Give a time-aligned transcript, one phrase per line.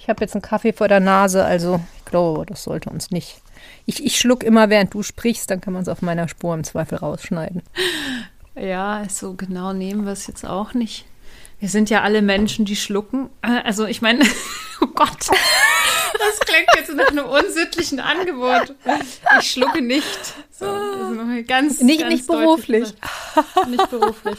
[0.00, 3.42] Ich habe jetzt einen Kaffee vor der Nase, also ich glaube, das sollte uns nicht.
[3.84, 6.64] Ich, ich schluck immer, während du sprichst, dann kann man es auf meiner Spur im
[6.64, 7.62] Zweifel rausschneiden.
[8.56, 11.04] Ja, so genau nehmen wir es jetzt auch nicht.
[11.58, 13.28] Wir sind ja alle Menschen, die schlucken.
[13.42, 14.24] Also ich meine,
[14.80, 18.74] oh Gott, das klingt jetzt nach einem unsittlichen Angebot.
[19.40, 20.34] Ich schlucke nicht.
[20.50, 20.64] So,
[21.46, 22.94] ganz, nicht, ganz nicht beruflich.
[23.68, 24.38] Nicht beruflich.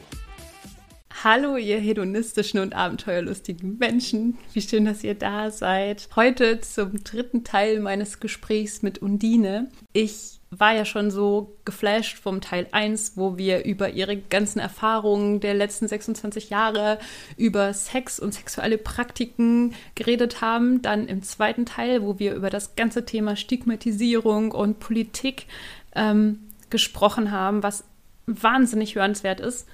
[1.23, 4.39] Hallo, ihr hedonistischen und abenteuerlustigen Menschen.
[4.53, 6.09] Wie schön, dass ihr da seid.
[6.15, 9.69] Heute zum dritten Teil meines Gesprächs mit Undine.
[9.93, 15.41] Ich war ja schon so geflasht vom Teil 1, wo wir über ihre ganzen Erfahrungen
[15.41, 16.97] der letzten 26 Jahre,
[17.37, 20.81] über Sex und sexuelle Praktiken geredet haben.
[20.81, 25.45] Dann im zweiten Teil, wo wir über das ganze Thema Stigmatisierung und Politik
[25.93, 26.39] ähm,
[26.71, 27.83] gesprochen haben, was
[28.25, 29.67] wahnsinnig hörenswert ist.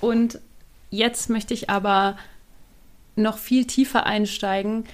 [0.00, 0.40] Und
[0.94, 2.16] Jetzt möchte ich aber
[3.16, 4.84] noch viel tiefer einsteigen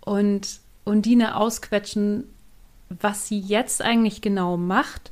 [0.00, 2.28] und Undine ausquetschen,
[2.88, 5.10] was sie jetzt eigentlich genau macht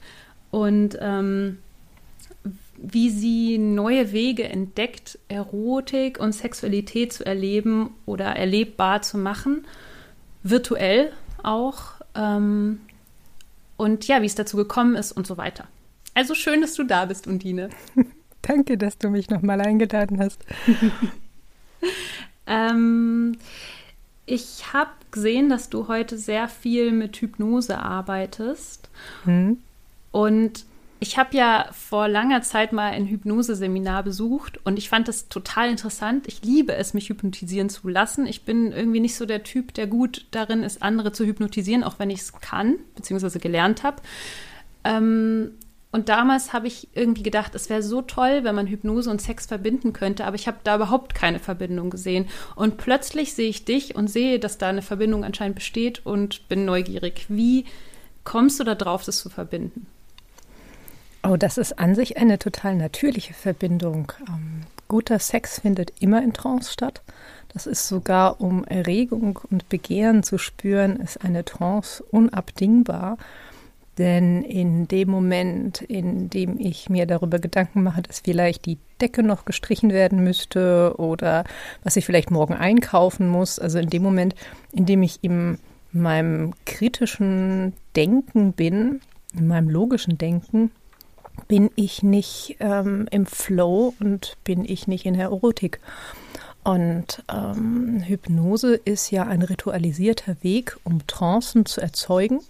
[0.52, 1.58] und ähm,
[2.76, 9.66] wie sie neue Wege entdeckt, Erotik und Sexualität zu erleben oder erlebbar zu machen,
[10.44, 11.94] virtuell auch.
[12.14, 12.80] Ähm,
[13.76, 15.66] und ja, wie es dazu gekommen ist und so weiter.
[16.14, 17.70] Also schön, dass du da bist, Undine.
[18.42, 20.44] Danke, dass du mich nochmal eingeladen hast.
[22.47, 23.37] ähm,
[24.26, 28.88] ich habe gesehen, dass du heute sehr viel mit Hypnose arbeitest.
[29.25, 29.59] Hm.
[30.12, 30.64] Und
[31.03, 35.70] ich habe ja vor langer Zeit mal ein Hypnoseseminar besucht und ich fand das total
[35.70, 36.28] interessant.
[36.28, 38.26] Ich liebe es, mich hypnotisieren zu lassen.
[38.26, 41.98] Ich bin irgendwie nicht so der Typ, der gut darin ist, andere zu hypnotisieren, auch
[41.98, 44.03] wenn ich es kann, beziehungsweise gelernt habe.
[44.84, 45.53] Ähm,
[45.92, 49.46] und damals habe ich irgendwie gedacht, es wäre so toll, wenn man Hypnose und Sex
[49.46, 52.28] verbinden könnte, aber ich habe da überhaupt keine Verbindung gesehen.
[52.54, 56.64] Und plötzlich sehe ich dich und sehe, dass da eine Verbindung anscheinend besteht und bin
[56.64, 57.26] neugierig.
[57.28, 57.64] Wie
[58.22, 59.86] kommst du da drauf, das zu verbinden?
[61.22, 64.12] Oh, das ist an sich eine total natürliche Verbindung.
[64.28, 67.02] Ähm, guter Sex findet immer in Trance statt.
[67.52, 73.18] Das ist sogar, um Erregung und Begehren zu spüren, ist eine Trance unabdingbar.
[74.00, 79.22] Denn in dem Moment, in dem ich mir darüber Gedanken mache, dass vielleicht die Decke
[79.22, 81.44] noch gestrichen werden müsste oder
[81.84, 84.34] was ich vielleicht morgen einkaufen muss, also in dem Moment,
[84.72, 85.59] in dem ich in
[85.93, 89.03] meinem kritischen Denken bin,
[89.37, 90.71] in meinem logischen Denken,
[91.47, 95.78] bin ich nicht ähm, im Flow und bin ich nicht in der Erotik.
[96.65, 102.41] Und ähm, Hypnose ist ja ein ritualisierter Weg, um Trancen zu erzeugen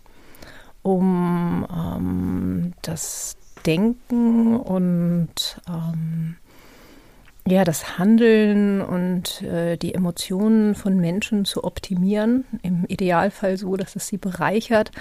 [0.83, 3.37] um ähm, das
[3.67, 6.37] Denken und ähm,
[7.47, 12.45] ja, das Handeln und äh, die Emotionen von Menschen zu optimieren.
[12.63, 14.93] Im Idealfall so, dass es sie bereichert.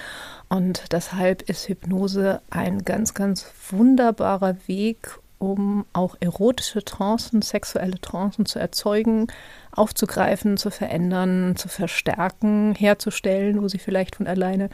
[0.48, 8.46] Und deshalb ist Hypnose ein ganz, ganz wunderbarer Weg, um auch erotische Trancen, sexuelle Trancen
[8.46, 9.28] zu erzeugen,
[9.72, 14.70] aufzugreifen, zu verändern, zu verstärken, herzustellen, wo sie vielleicht von alleine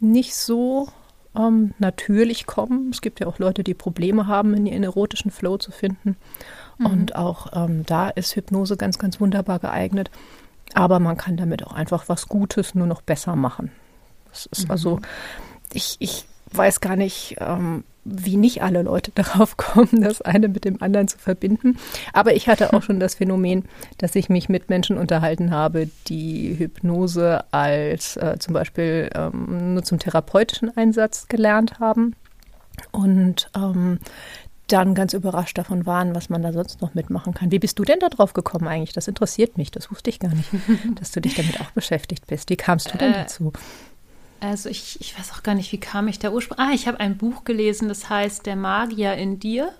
[0.00, 0.88] nicht so
[1.36, 2.90] ähm, natürlich kommen.
[2.90, 6.16] Es gibt ja auch Leute, die Probleme haben, in ihren erotischen Flow zu finden.
[6.78, 6.86] Mhm.
[6.86, 10.10] Und auch ähm, da ist Hypnose ganz, ganz wunderbar geeignet.
[10.74, 13.72] Aber man kann damit auch einfach was Gutes nur noch besser machen.
[14.30, 14.70] Das ist mhm.
[14.70, 15.00] also,
[15.72, 20.64] ich, ich weiß gar nicht, ähm, wie nicht alle Leute darauf kommen, das eine mit
[20.64, 21.78] dem anderen zu verbinden.
[22.12, 23.64] Aber ich hatte auch schon das Phänomen,
[23.98, 29.82] dass ich mich mit Menschen unterhalten habe, die Hypnose als äh, zum Beispiel ähm, nur
[29.82, 32.14] zum therapeutischen Einsatz gelernt haben
[32.92, 33.98] und ähm,
[34.72, 37.50] dann ganz überrascht davon waren, was man da sonst noch mitmachen kann.
[37.50, 38.92] Wie bist du denn da drauf gekommen eigentlich?
[38.92, 40.48] Das interessiert mich, das wusste ich gar nicht,
[41.00, 42.50] dass du dich damit auch beschäftigt bist.
[42.50, 43.52] Wie kamst du denn äh, dazu?
[44.40, 46.66] Also ich, ich weiß auch gar nicht, wie kam ich da ursprünglich.
[46.66, 49.70] Ah, ich habe ein Buch gelesen, das heißt Der Magier in dir.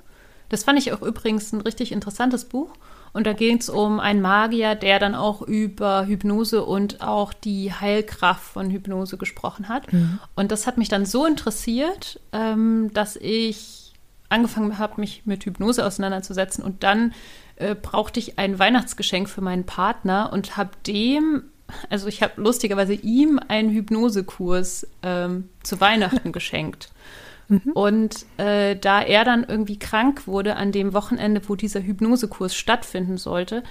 [0.51, 2.71] Das fand ich auch übrigens ein richtig interessantes Buch.
[3.13, 7.73] Und da ging es um einen Magier, der dann auch über Hypnose und auch die
[7.73, 9.93] Heilkraft von Hypnose gesprochen hat.
[9.93, 10.21] Mhm.
[10.37, 13.93] Und das hat mich dann so interessiert, ähm, dass ich
[14.29, 16.63] angefangen habe, mich mit Hypnose auseinanderzusetzen.
[16.63, 17.13] Und dann
[17.57, 21.45] äh, brauchte ich ein Weihnachtsgeschenk für meinen Partner und habe dem,
[21.89, 26.91] also ich habe lustigerweise ihm einen Hypnosekurs ähm, zu Weihnachten geschenkt.
[27.49, 27.73] Mhm.
[27.75, 33.19] Und äh, da er dann irgendwie krank wurde an dem Wochenende, wo dieser Hypnosekurs stattfinden
[33.19, 33.65] sollte,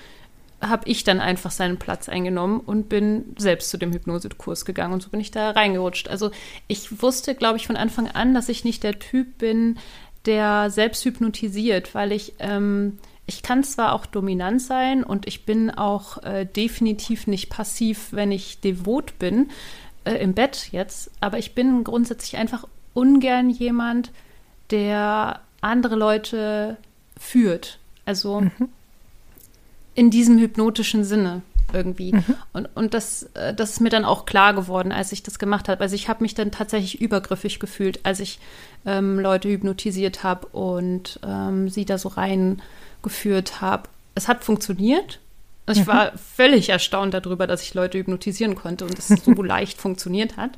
[0.61, 5.01] habe ich dann einfach seinen Platz eingenommen und bin selbst zu dem Hypnosekurs gegangen und
[5.01, 6.09] so bin ich da reingerutscht.
[6.09, 6.31] Also
[6.67, 9.77] ich wusste, glaube ich, von Anfang an, dass ich nicht der Typ bin,
[10.25, 15.69] der selbst hypnotisiert, weil ich ähm, ich kann zwar auch dominant sein und ich bin
[15.69, 19.51] auch äh, definitiv nicht passiv, wenn ich devot bin
[20.03, 24.11] äh, im Bett jetzt, aber ich bin grundsätzlich einfach ungern jemand,
[24.71, 26.77] der andere Leute
[27.19, 27.77] führt.
[28.03, 28.69] Also mhm.
[29.93, 32.13] in diesem hypnotischen Sinne irgendwie.
[32.13, 32.35] Mhm.
[32.53, 35.69] Und, und das, äh, das ist mir dann auch klar geworden, als ich das gemacht
[35.69, 35.81] habe.
[35.81, 38.39] Also ich habe mich dann tatsächlich übergriffig gefühlt, als ich
[38.87, 42.09] ähm, Leute hypnotisiert habe und ähm, sie da so
[42.99, 43.89] reingeführt habe.
[44.15, 45.19] Es hat funktioniert.
[45.65, 45.91] Also ich mhm.
[45.91, 50.51] war völlig erstaunt darüber, dass ich Leute hypnotisieren konnte und es so leicht funktioniert hat.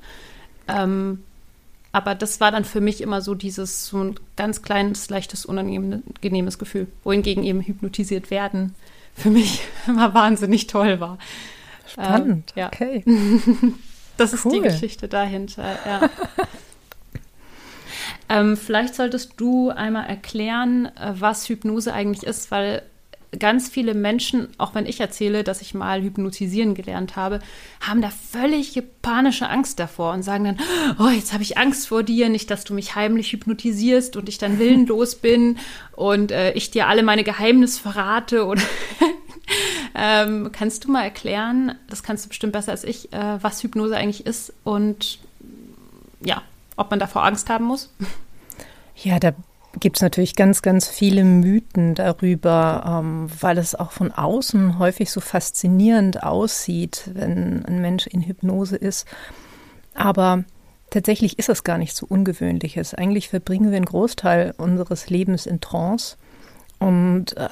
[0.67, 1.23] Ähm,
[1.91, 6.57] aber das war dann für mich immer so dieses so ein ganz kleines, leichtes, unangenehmes
[6.57, 6.87] Gefühl.
[7.03, 8.75] Wohingegen eben hypnotisiert werden
[9.13, 11.17] für mich immer wahnsinnig toll war.
[11.85, 12.67] Spannend, ähm, ja.
[12.67, 13.03] okay.
[14.17, 16.09] das ist die Geschichte dahinter, ja.
[18.31, 22.81] Ähm, vielleicht solltest du einmal erklären, äh, was Hypnose eigentlich ist, weil
[23.37, 27.39] ganz viele Menschen, auch wenn ich erzähle, dass ich mal hypnotisieren gelernt habe,
[27.81, 30.59] haben da völlig panische Angst davor und sagen dann,
[30.97, 34.37] oh, jetzt habe ich Angst vor dir, nicht, dass du mich heimlich hypnotisierst und ich
[34.37, 35.57] dann willenlos bin
[35.93, 38.61] und äh, ich dir alle meine Geheimnisse verrate oder
[39.95, 43.97] ähm, kannst du mal erklären, das kannst du bestimmt besser als ich, äh, was Hypnose
[43.97, 45.19] eigentlich ist und
[46.23, 46.43] ja,
[46.75, 47.93] ob man davor Angst haben muss?
[48.95, 49.33] Ja, da
[49.79, 55.11] gibt es natürlich ganz, ganz viele Mythen darüber, ähm, weil es auch von außen häufig
[55.11, 59.07] so faszinierend aussieht, wenn ein Mensch in Hypnose ist.
[59.93, 60.43] Aber
[60.89, 62.93] tatsächlich ist es gar nicht so ungewöhnliches.
[62.93, 66.17] Eigentlich verbringen wir einen Großteil unseres Lebens in Trance.
[66.79, 67.47] Und äh,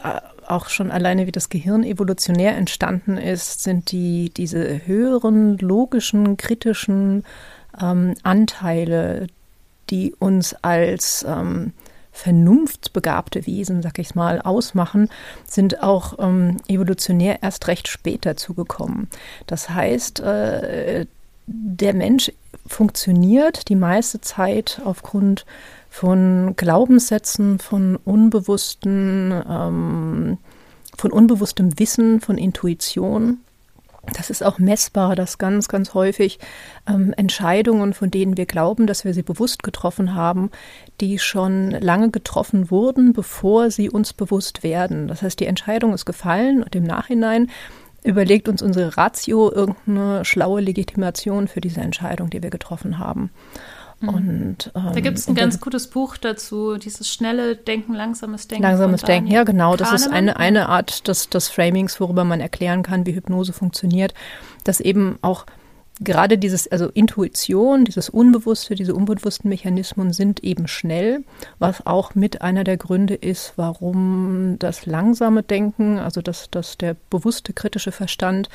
[0.47, 7.23] auch schon alleine, wie das Gehirn evolutionär entstanden ist, sind die, diese höheren, logischen, kritischen
[7.81, 9.27] ähm, Anteile,
[9.89, 11.73] die uns als ähm,
[12.11, 15.09] vernunftsbegabte Wesen, sag ich mal, ausmachen,
[15.45, 19.07] sind auch ähm, evolutionär erst recht spät dazugekommen.
[19.47, 21.05] Das heißt, äh,
[21.47, 22.31] der Mensch
[22.67, 25.45] funktioniert die meiste Zeit aufgrund
[25.89, 30.37] von Glaubenssätzen, von unbewussten, ähm,
[30.97, 33.39] von unbewusstem Wissen, von Intuition
[34.13, 36.39] das ist auch messbar, dass ganz, ganz häufig
[36.87, 40.51] ähm, Entscheidungen, von denen wir glauben, dass wir sie bewusst getroffen haben,
[41.01, 45.07] die schon lange getroffen wurden, bevor sie uns bewusst werden.
[45.07, 47.49] Das heißt, die Entscheidung ist gefallen und im Nachhinein
[48.03, 53.29] überlegt uns unsere Ratio irgendeine schlaue Legitimation für diese Entscheidung, die wir getroffen haben.
[54.01, 54.09] Mhm.
[54.09, 58.63] Und, ähm, da gibt es ein ganz gutes Buch dazu, dieses schnelle Denken, langsames Denken.
[58.63, 59.75] Langsames Denken, ja genau.
[59.75, 64.13] Das ist eine, eine Art des, des Framings, worüber man erklären kann, wie Hypnose funktioniert,
[64.63, 65.45] dass eben auch
[66.01, 71.23] gerade dieses, also Intuition, dieses Unbewusste, diese unbewussten Mechanismen sind eben schnell,
[71.59, 76.95] was auch mit einer der Gründe ist, warum das langsame Denken, also das, das der
[77.09, 78.49] bewusste kritische Verstand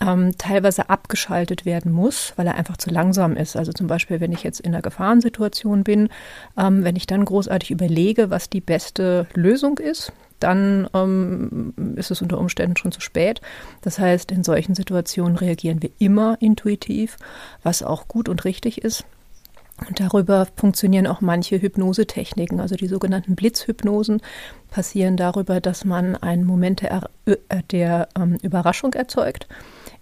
[0.00, 3.56] ähm, teilweise abgeschaltet werden muss, weil er einfach zu langsam ist.
[3.56, 6.08] Also zum Beispiel, wenn ich jetzt in einer Gefahrensituation bin,
[6.56, 12.22] ähm, wenn ich dann großartig überlege, was die beste Lösung ist, dann ähm, ist es
[12.22, 13.42] unter Umständen schon zu spät.
[13.82, 17.18] Das heißt, in solchen Situationen reagieren wir immer intuitiv,
[17.62, 19.04] was auch gut und richtig ist.
[19.86, 24.20] Und darüber funktionieren auch manche Hypnosetechniken, also die sogenannten Blitzhypnosen
[24.70, 27.36] passieren darüber, dass man einen Moment der, äh,
[27.70, 29.46] der ähm, Überraschung erzeugt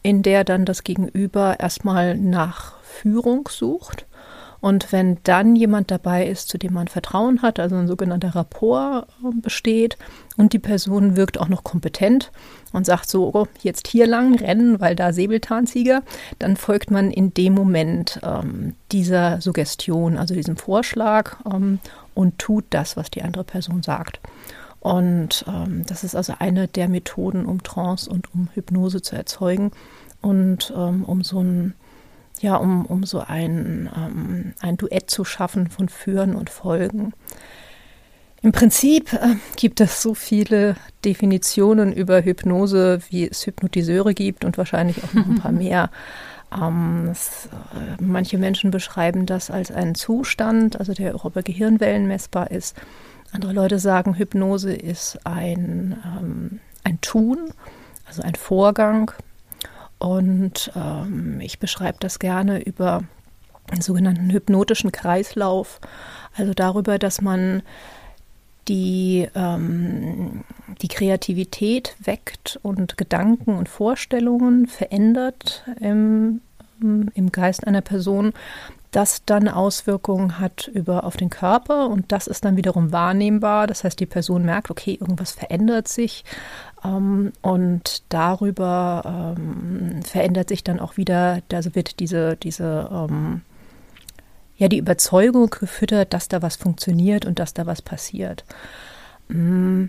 [0.02, 4.06] in der dann das Gegenüber erstmal nach Führung sucht.
[4.60, 9.06] Und wenn dann jemand dabei ist, zu dem man Vertrauen hat, also ein sogenannter Rapport
[9.22, 9.96] äh, besteht
[10.36, 12.32] und die Person wirkt auch noch kompetent
[12.72, 16.02] und sagt so, oh, jetzt hier lang rennen, weil da Säbelzahntiger,
[16.40, 21.78] dann folgt man in dem Moment ähm, dieser Suggestion, also diesem Vorschlag ähm,
[22.14, 24.18] und tut das, was die andere Person sagt.
[24.80, 29.72] Und ähm, das ist also eine der Methoden, um Trance und um Hypnose zu erzeugen
[30.20, 31.74] und ähm, um so ein
[32.40, 37.12] ja, um, um so ein, ähm, ein Duett zu schaffen von Führen und Folgen.
[38.42, 44.56] Im Prinzip äh, gibt es so viele Definitionen über Hypnose, wie es Hypnotiseure gibt und
[44.56, 45.90] wahrscheinlich auch noch ein paar mehr.
[46.52, 52.06] Ähm, es, äh, manche Menschen beschreiben das als einen Zustand, also der auch über Gehirnwellen
[52.06, 52.76] messbar ist.
[53.32, 57.50] Andere Leute sagen, Hypnose ist ein, ähm, ein Tun,
[58.06, 59.12] also ein Vorgang.
[59.98, 63.02] Und ähm, ich beschreibe das gerne über
[63.70, 65.80] einen sogenannten hypnotischen Kreislauf,
[66.36, 67.62] also darüber, dass man
[68.68, 70.44] die, ähm,
[70.80, 76.40] die Kreativität weckt und Gedanken und Vorstellungen verändert im,
[76.80, 78.32] im Geist einer Person,
[78.90, 83.66] das dann Auswirkungen hat über auf den Körper und das ist dann wiederum wahrnehmbar.
[83.66, 86.24] Das heißt, die Person merkt, okay, irgendwas verändert sich
[86.84, 93.42] ähm, und darüber ähm, verändert sich dann auch wieder, also wird diese, diese ähm,
[94.56, 98.44] ja die Überzeugung gefüttert, dass da was funktioniert und dass da was passiert.
[99.28, 99.86] Mm,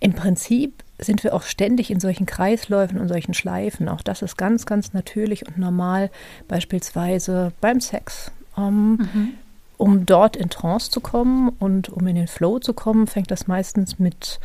[0.00, 3.88] Im Prinzip sind wir auch ständig in solchen Kreisläufen und solchen Schleifen.
[3.88, 6.10] Auch das ist ganz, ganz natürlich und normal,
[6.48, 8.32] beispielsweise beim Sex.
[8.58, 9.32] Ähm, mhm.
[9.76, 13.46] Um dort in Trance zu kommen und um in den Flow zu kommen, fängt das
[13.46, 14.40] meistens mit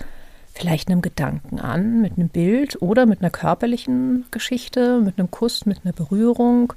[0.54, 5.66] vielleicht einem Gedanken an, mit einem Bild oder mit einer körperlichen Geschichte, mit einem Kuss,
[5.66, 6.74] mit einer Berührung.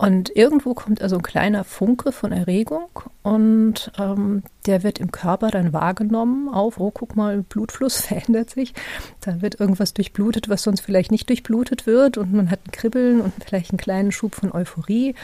[0.00, 2.88] Und irgendwo kommt also ein kleiner Funke von Erregung
[3.24, 8.74] und ähm, der wird im Körper dann wahrgenommen auf, oh, guck mal, Blutfluss verändert sich.
[9.20, 13.20] Da wird irgendwas durchblutet, was sonst vielleicht nicht durchblutet wird und man hat ein Kribbeln
[13.20, 15.16] und vielleicht einen kleinen Schub von Euphorie.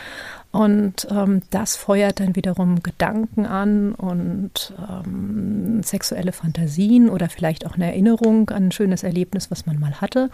[0.55, 7.75] Und ähm, das feuert dann wiederum Gedanken an und ähm, sexuelle Fantasien oder vielleicht auch
[7.75, 10.31] eine Erinnerung an ein schönes Erlebnis, was man mal hatte.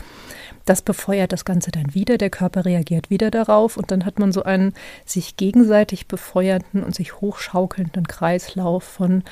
[0.67, 4.31] Das befeuert das Ganze dann wieder, der Körper reagiert wieder darauf und dann hat man
[4.31, 4.75] so einen
[5.07, 9.23] sich gegenseitig befeuernden und sich hochschaukelnden Kreislauf von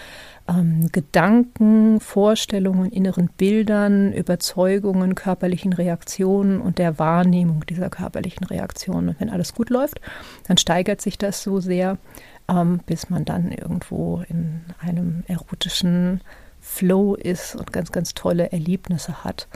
[0.48, 9.10] ähm, Gedanken, Vorstellungen, inneren Bildern, Überzeugungen, körperlichen Reaktionen und der Wahrnehmung dieser körperlichen Reaktionen.
[9.10, 10.00] Und wenn alles gut läuft,
[10.46, 11.98] dann steigert sich das so sehr,
[12.48, 16.22] ähm, bis man dann irgendwo in einem erotischen
[16.60, 19.48] Flow ist und ganz, ganz tolle Erlebnisse hat.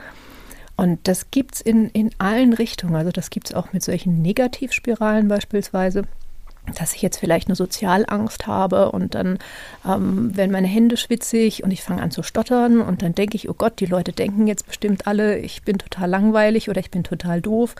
[0.75, 2.95] Und das gibt es in, in allen Richtungen.
[2.95, 6.03] Also das gibt es auch mit solchen Negativspiralen beispielsweise
[6.75, 9.37] dass ich jetzt vielleicht eine Sozialangst habe und dann
[9.85, 13.49] ähm, werden meine Hände schwitzig und ich fange an zu stottern und dann denke ich,
[13.49, 17.03] oh Gott, die Leute denken jetzt bestimmt alle, ich bin total langweilig oder ich bin
[17.03, 17.75] total doof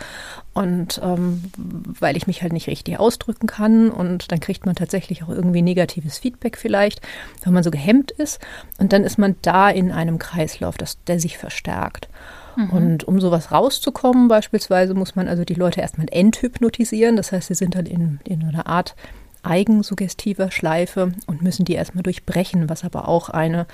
[0.53, 5.23] und ähm, weil ich mich halt nicht richtig ausdrücken kann und dann kriegt man tatsächlich
[5.23, 7.01] auch irgendwie negatives Feedback vielleicht,
[7.43, 8.39] wenn man so gehemmt ist
[8.79, 12.09] und dann ist man da in einem Kreislauf, das, der sich verstärkt.
[12.55, 12.69] Mhm.
[12.69, 17.15] Und um sowas rauszukommen, beispielsweise, muss man also die Leute erstmal enthypnotisieren.
[17.15, 18.95] Das heißt, sie sind dann in, in einer Art
[19.43, 23.67] eigensuggestiver Schleife und müssen die erstmal durchbrechen, was aber auch eine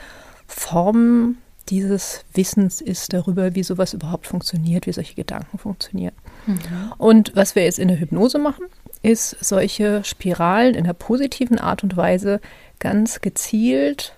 [0.48, 1.38] Form
[1.70, 6.16] dieses Wissens ist darüber, wie sowas überhaupt funktioniert, wie solche Gedanken funktionieren.
[6.48, 6.58] Mhm.
[6.98, 8.66] Und was wir jetzt in der Hypnose machen,
[9.04, 12.42] ist solche Spiralen in der positiven Art und Weise
[12.80, 14.14] ganz gezielt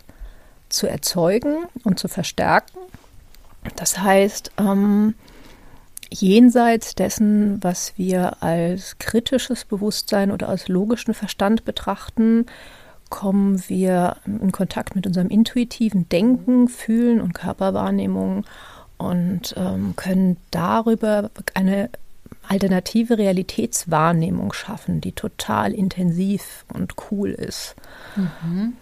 [0.69, 2.79] zu erzeugen und zu verstärken
[3.75, 5.15] das heißt, ähm,
[6.09, 12.45] jenseits dessen, was wir als kritisches Bewusstsein oder als logischen Verstand betrachten,
[13.09, 18.45] kommen wir in Kontakt mit unserem intuitiven Denken, Fühlen und Körperwahrnehmung
[18.97, 21.89] und ähm, können darüber eine
[22.47, 27.75] alternative Realitätswahrnehmung schaffen, die total intensiv und cool ist.
[28.15, 28.73] Mhm.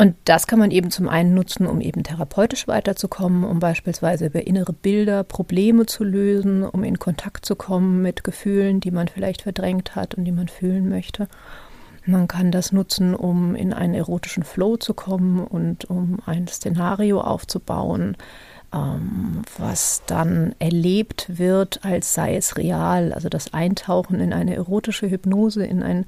[0.00, 4.46] Und das kann man eben zum einen nutzen, um eben therapeutisch weiterzukommen, um beispielsweise über
[4.46, 9.42] innere Bilder Probleme zu lösen, um in Kontakt zu kommen mit Gefühlen, die man vielleicht
[9.42, 11.28] verdrängt hat und die man fühlen möchte.
[12.06, 17.20] Man kann das nutzen, um in einen erotischen Flow zu kommen und um ein Szenario
[17.20, 18.16] aufzubauen,
[18.72, 23.12] ähm, was dann erlebt wird, als sei es real.
[23.12, 26.06] Also das Eintauchen in eine erotische Hypnose, in ein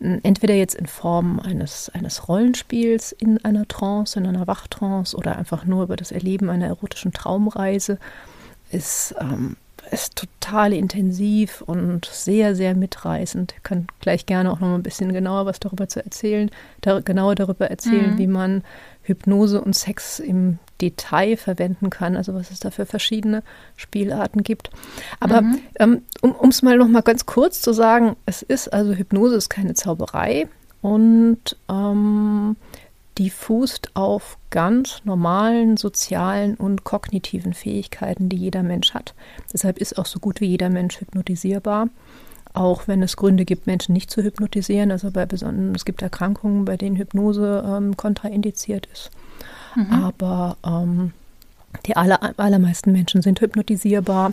[0.00, 5.64] entweder jetzt in Form eines, eines Rollenspiels in einer Trance, in einer Wachtrance oder einfach
[5.64, 7.98] nur über das Erleben einer erotischen Traumreise,
[8.70, 9.56] ist, ähm,
[9.90, 13.54] ist total intensiv und sehr, sehr mitreißend.
[13.56, 17.00] Ich kann gleich gerne auch noch mal ein bisschen genauer was darüber zu erzählen, da,
[17.00, 18.18] genauer darüber erzählen, mhm.
[18.18, 18.64] wie man
[19.02, 23.42] Hypnose und Sex im Detail verwenden kann, also was es da für verschiedene
[23.76, 24.70] Spielarten gibt.
[25.20, 25.58] Aber mhm.
[25.78, 29.48] ähm, um es mal noch mal ganz kurz zu sagen, es ist also Hypnose ist
[29.48, 30.48] keine Zauberei
[30.82, 32.56] und ähm,
[33.18, 39.14] die fußt auf ganz normalen sozialen und kognitiven Fähigkeiten, die jeder Mensch hat.
[39.52, 41.88] Deshalb ist auch so gut wie jeder Mensch hypnotisierbar
[42.52, 44.90] auch wenn es Gründe gibt, Menschen nicht zu hypnotisieren.
[44.90, 49.10] Also bei besonderen, es gibt Erkrankungen, bei denen Hypnose ähm, kontraindiziert ist.
[49.74, 49.92] Mhm.
[49.92, 51.12] Aber ähm,
[51.86, 54.32] die aller, allermeisten Menschen sind hypnotisierbar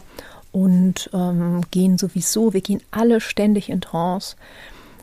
[0.52, 4.36] und ähm, gehen sowieso, wir gehen alle ständig in Trance.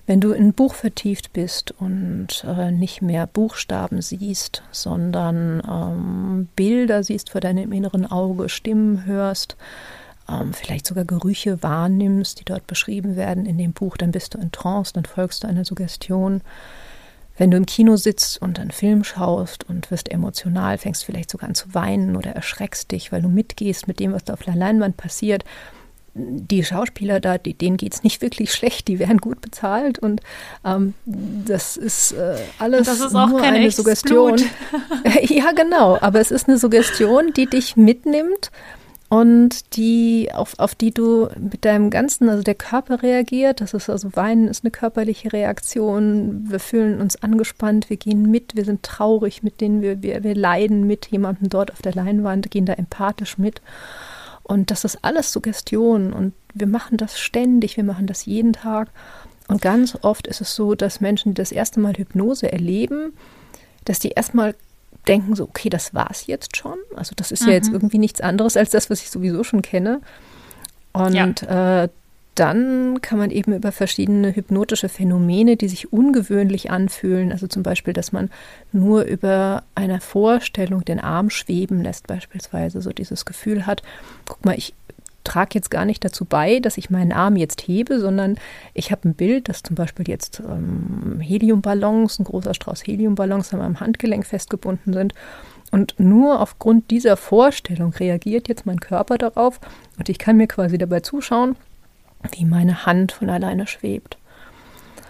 [0.06, 6.48] Wenn du in ein Buch vertieft bist und äh, nicht mehr Buchstaben siehst, sondern ähm,
[6.56, 9.56] Bilder siehst vor deinem inneren Auge, Stimmen hörst,
[10.28, 14.38] ähm, vielleicht sogar Gerüche wahrnimmst, die dort beschrieben werden in dem Buch, dann bist du
[14.38, 16.42] in Trance, dann folgst du einer Suggestion.
[17.36, 21.48] Wenn du im Kino sitzt und einen Film schaust und wirst emotional, fängst vielleicht sogar
[21.48, 24.54] an zu weinen oder erschreckst dich, weil du mitgehst mit dem, was da auf der
[24.54, 25.44] Leinwand passiert,
[26.16, 30.20] die Schauspieler da, die, denen geht es nicht wirklich schlecht, die werden gut bezahlt und
[30.64, 34.40] ähm, das ist äh, alles das ist nur eine Suggestion.
[35.22, 38.52] ja, genau, aber es ist eine Suggestion, die dich mitnimmt
[39.14, 43.61] und die, auf, auf die du mit deinem ganzen, also der Körper reagiert.
[43.61, 46.50] Das ist also Weinen ist eine körperliche Reaktion.
[46.50, 50.35] Wir fühlen uns angespannt, wir gehen mit, wir sind traurig mit denen, wir, wir, wir
[50.35, 53.62] leiden mit jemandem dort auf der Leinwand, gehen da empathisch mit.
[54.42, 58.88] Und das ist alles Suggestion und wir machen das ständig, wir machen das jeden Tag.
[59.47, 63.12] Und ganz oft ist es so, dass Menschen, die das erste Mal Hypnose erleben,
[63.85, 64.56] dass die erstmal
[65.08, 66.78] denken so, okay, das war's jetzt schon.
[66.96, 67.49] Also das ist mhm.
[67.49, 67.75] ja jetzt mhm.
[67.75, 70.00] irgendwie nichts anderes als das, was ich sowieso schon kenne.
[70.92, 71.84] Und ja.
[71.84, 71.88] äh,
[72.34, 77.92] dann kann man eben über verschiedene hypnotische Phänomene, die sich ungewöhnlich anfühlen, also zum Beispiel,
[77.94, 78.30] dass man
[78.73, 83.82] nur über eine Vorstellung den Arm schweben lässt, beispielsweise, so dieses Gefühl hat,
[84.26, 84.75] guck mal, ich
[85.25, 88.37] trage jetzt gar nicht dazu bei, dass ich meinen Arm jetzt hebe, sondern
[88.75, 93.61] ich habe ein Bild, das zum Beispiel jetzt ähm, Heliumballons, ein großer Strauß Heliumballons an
[93.61, 95.14] meinem Handgelenk festgebunden sind.
[95.71, 99.59] Und nur aufgrund dieser Vorstellung reagiert jetzt mein Körper darauf
[99.99, 101.57] und ich kann mir quasi dabei zuschauen,
[102.33, 104.19] wie meine Hand von alleine schwebt.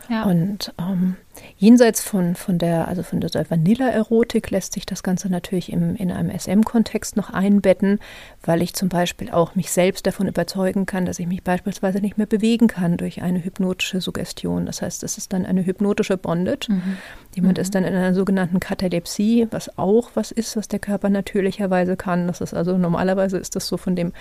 [0.08, 0.24] Ja.
[0.24, 1.16] Und ähm,
[1.56, 6.10] jenseits von, von der, also von der Vanilla-Erotik lässt sich das Ganze natürlich im, in
[6.10, 7.98] einem SM-Kontext noch einbetten,
[8.42, 12.18] weil ich zum Beispiel auch mich selbst davon überzeugen kann, dass ich mich beispielsweise nicht
[12.18, 14.66] mehr bewegen kann durch eine hypnotische Suggestion.
[14.66, 16.72] Das heißt, das ist dann eine hypnotische Bondage.
[16.72, 16.96] Mhm.
[17.34, 17.62] Jemand mhm.
[17.62, 22.26] ist dann in einer sogenannten Katalepsie, was auch was ist, was der Körper natürlicherweise kann.
[22.26, 24.12] Das ist also normalerweise ist das so von dem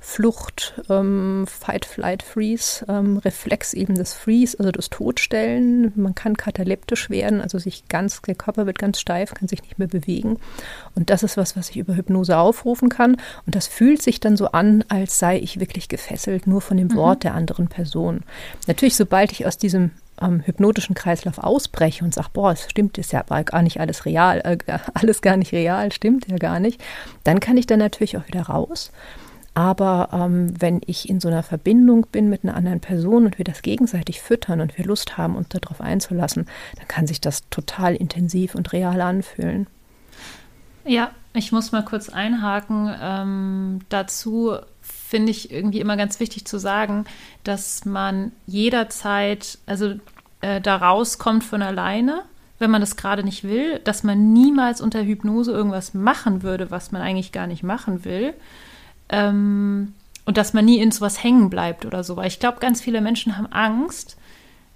[0.00, 5.92] Flucht, ähm, Fight, Flight, Freeze, ähm, Reflex eben des Freeze, also das Todstellen.
[5.96, 9.78] Man kann kataleptisch werden, also sich ganz, der Körper wird ganz steif, kann sich nicht
[9.78, 10.38] mehr bewegen.
[10.94, 13.16] Und das ist was, was ich über Hypnose aufrufen kann.
[13.44, 16.88] Und das fühlt sich dann so an, als sei ich wirklich gefesselt, nur von dem
[16.88, 16.96] mhm.
[16.96, 18.22] Wort der anderen Person.
[18.68, 23.12] Natürlich, sobald ich aus diesem ähm, hypnotischen Kreislauf ausbreche und sage, boah, es stimmt, ist
[23.12, 26.80] ja gar nicht alles real, äh, alles gar nicht real, stimmt ja gar nicht,
[27.24, 28.92] dann kann ich dann natürlich auch wieder raus.
[29.58, 33.44] Aber ähm, wenn ich in so einer Verbindung bin mit einer anderen Person und wir
[33.44, 37.96] das gegenseitig füttern und wir Lust haben, uns darauf einzulassen, dann kann sich das total
[37.96, 39.66] intensiv und real anfühlen.
[40.84, 42.94] Ja, ich muss mal kurz einhaken.
[43.02, 47.04] Ähm, dazu finde ich irgendwie immer ganz wichtig zu sagen,
[47.42, 49.94] dass man jederzeit, also
[50.40, 52.22] äh, da rauskommt von alleine,
[52.60, 56.92] wenn man das gerade nicht will, dass man niemals unter Hypnose irgendwas machen würde, was
[56.92, 58.34] man eigentlich gar nicht machen will.
[59.10, 59.94] Ähm,
[60.24, 62.16] und dass man nie in sowas hängen bleibt oder so.
[62.16, 64.18] Weil ich glaube, ganz viele Menschen haben Angst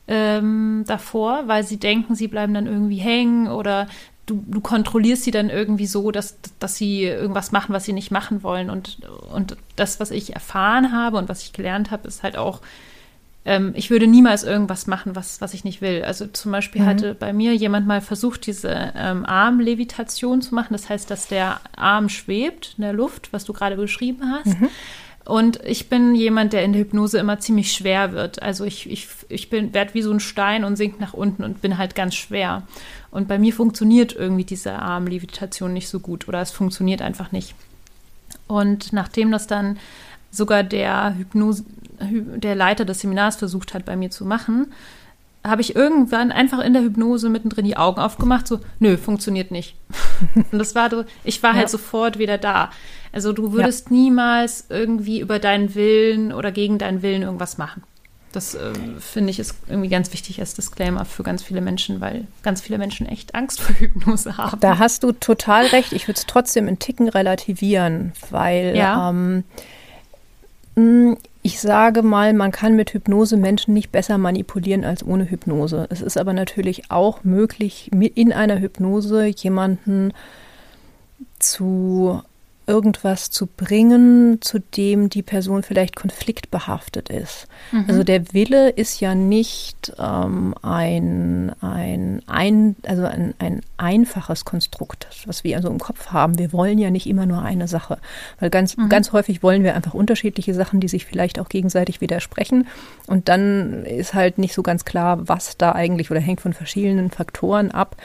[0.08, 3.86] ähm, davor, weil sie denken, sie bleiben dann irgendwie hängen oder
[4.26, 8.10] du, du kontrollierst sie dann irgendwie so, dass, dass sie irgendwas machen, was sie nicht
[8.10, 8.70] machen wollen.
[8.70, 8.98] Und,
[9.32, 12.60] und das, was ich erfahren habe und was ich gelernt habe, ist halt auch,
[13.44, 16.04] ähm, ich würde niemals irgendwas machen, was, was ich nicht will.
[16.04, 16.86] Also zum Beispiel mhm.
[16.86, 20.72] hatte bei mir jemand mal versucht, diese ähm, Armlevitation zu machen.
[20.72, 24.60] Das heißt, dass der Arm schwebt in der Luft, was du gerade beschrieben hast.
[24.60, 24.68] Mhm.
[25.24, 28.42] Und ich bin jemand, der in der Hypnose immer ziemlich schwer wird.
[28.42, 31.78] Also ich, ich, ich werde wie so ein Stein und sink nach unten und bin
[31.78, 32.62] halt ganz schwer.
[33.10, 37.54] Und bei mir funktioniert irgendwie diese Armlevitation nicht so gut oder es funktioniert einfach nicht.
[38.48, 39.78] Und nachdem das dann
[40.32, 41.64] sogar der Hypnose,
[42.10, 44.72] der Leiter des Seminars versucht hat, bei mir zu machen,
[45.44, 49.76] habe ich irgendwann einfach in der Hypnose mittendrin die Augen aufgemacht, so, nö, funktioniert nicht.
[50.52, 51.60] Und das war so, ich war halt ja.
[51.62, 52.70] halt sofort wieder da.
[53.12, 53.96] Also du würdest ja.
[53.96, 57.82] niemals irgendwie über deinen Willen oder gegen deinen Willen irgendwas machen.
[58.30, 62.26] Das äh, finde ich ist irgendwie ganz wichtig als Disclaimer für ganz viele Menschen, weil
[62.42, 64.58] ganz viele Menschen echt Angst vor Hypnose haben.
[64.60, 65.92] Da hast du total recht.
[65.92, 69.10] Ich würde es trotzdem in Ticken relativieren, weil ja.
[69.10, 69.44] ähm,
[70.76, 75.88] hm, ich sage mal, man kann mit Hypnose Menschen nicht besser manipulieren als ohne Hypnose.
[75.90, 80.12] Es ist aber natürlich auch möglich, in einer Hypnose jemanden
[81.40, 82.22] zu
[82.66, 87.48] irgendwas zu bringen, zu dem die Person vielleicht konfliktbehaftet ist.
[87.72, 87.84] Mhm.
[87.88, 95.08] Also der Wille ist ja nicht ähm, ein, ein, ein, also ein, ein einfaches Konstrukt,
[95.26, 96.38] was wir also im Kopf haben.
[96.38, 97.98] Wir wollen ja nicht immer nur eine Sache,
[98.38, 98.88] weil ganz, mhm.
[98.88, 102.68] ganz häufig wollen wir einfach unterschiedliche Sachen, die sich vielleicht auch gegenseitig widersprechen.
[103.06, 107.10] Und dann ist halt nicht so ganz klar, was da eigentlich oder hängt von verschiedenen
[107.10, 107.96] Faktoren ab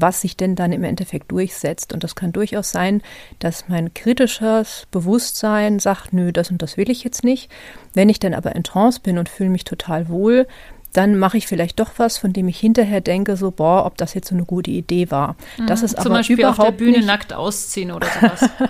[0.00, 1.92] was sich denn dann im Endeffekt durchsetzt.
[1.92, 3.02] Und das kann durchaus sein,
[3.38, 7.50] dass mein kritisches Bewusstsein sagt, nö, das und das will ich jetzt nicht.
[7.94, 10.46] Wenn ich dann aber in Trance bin und fühle mich total wohl,
[10.92, 14.14] dann mache ich vielleicht doch was, von dem ich hinterher denke, so, boah, ob das
[14.14, 15.36] jetzt so eine gute Idee war.
[15.68, 18.50] Das ist Zum aber Beispiel überhaupt auf der Bühne nicht, nackt ausziehen oder sowas.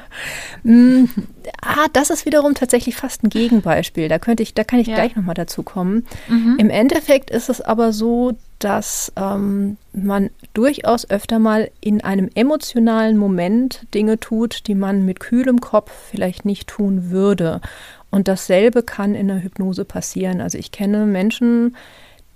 [0.62, 1.04] Mm,
[1.62, 4.08] ah, das ist wiederum tatsächlich fast ein Gegenbeispiel.
[4.08, 4.94] Da könnte ich, da kann ich Ja.
[4.96, 6.06] gleich nochmal dazu kommen.
[6.28, 6.56] Mhm.
[6.58, 13.16] Im Endeffekt ist es aber so, dass ähm, man durchaus öfter mal in einem emotionalen
[13.16, 17.60] Moment Dinge tut, die man mit kühlem Kopf vielleicht nicht tun würde.
[18.10, 20.40] Und dasselbe kann in der Hypnose passieren.
[20.40, 21.76] Also ich kenne Menschen,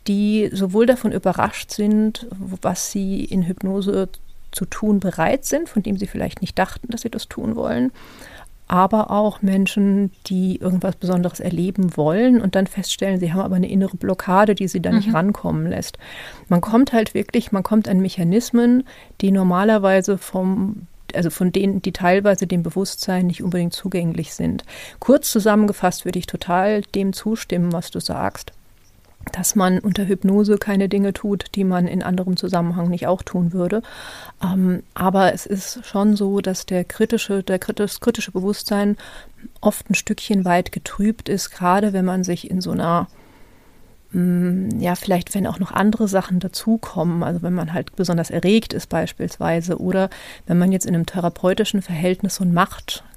[0.07, 4.09] die sowohl davon überrascht sind, was sie in Hypnose
[4.53, 7.91] zu tun bereit sind, von dem sie vielleicht nicht dachten, dass sie das tun wollen,
[8.67, 13.71] aber auch Menschen, die irgendwas Besonderes erleben wollen und dann feststellen, sie haben aber eine
[13.71, 15.99] innere Blockade, die sie da nicht rankommen lässt.
[16.49, 18.85] Man kommt halt wirklich, man kommt an Mechanismen,
[19.21, 24.65] die normalerweise vom also von denen, die teilweise dem Bewusstsein nicht unbedingt zugänglich sind.
[24.99, 28.53] Kurz zusammengefasst würde ich total dem zustimmen, was du sagst
[29.33, 33.53] dass man unter Hypnose keine Dinge tut, die man in anderem Zusammenhang nicht auch tun
[33.53, 33.83] würde.
[34.43, 38.97] Ähm, aber es ist schon so, dass der kritische, der kritis, kritische Bewusstsein
[39.61, 43.09] oft ein Stückchen weit getrübt ist, gerade wenn man sich in so einer
[44.13, 48.73] mm, ja, vielleicht wenn auch noch andere Sachen dazukommen, also wenn man halt besonders erregt
[48.73, 50.11] ist beispielsweise oder
[50.47, 52.53] wenn man jetzt in einem therapeutischen Verhältnis so ein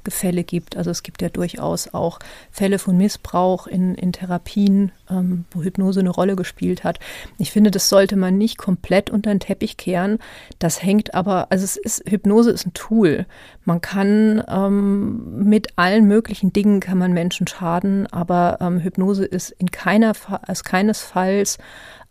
[0.07, 0.77] Machtgefälle gibt.
[0.77, 2.19] Also es gibt ja durchaus auch
[2.51, 6.99] Fälle von Missbrauch in, in Therapien, ähm, wo Hypnose eine Rolle gespielt hat.
[7.37, 10.19] Ich finde, das sollte man nicht komplett unter den Teppich kehren.
[10.59, 13.25] Das hängt aber, also es ist, Hypnose ist ein Tool.
[13.65, 19.51] Man kann ähm, mit allen möglichen Dingen kann man Menschen schaden, aber ähm, Hypnose ist
[19.51, 20.13] in keiner,
[20.47, 21.57] ist keinesfalls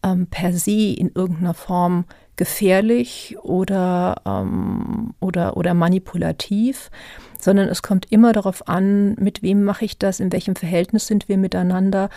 [0.04, 2.04] ähm, per se in irgendeiner Form
[2.36, 6.90] gefährlich oder, ähm, oder, oder manipulativ,
[7.40, 11.28] sondern es kommt immer darauf an, mit wem mache ich das, in welchem Verhältnis sind
[11.28, 12.08] wir miteinander.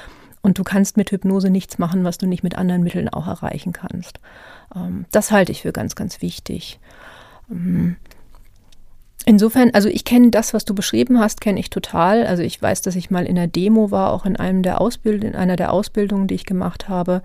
[0.41, 3.73] Und du kannst mit Hypnose nichts machen, was du nicht mit anderen Mitteln auch erreichen
[3.73, 4.19] kannst.
[4.75, 6.79] Ähm, das halte ich für ganz, ganz wichtig.
[9.29, 12.25] Insofern, also ich kenne das, was du beschrieben hast, kenne ich total.
[12.25, 15.23] Also ich weiß, dass ich mal in der Demo war, auch in einem der Ausbild
[15.23, 17.21] in einer der Ausbildungen, die ich gemacht habe.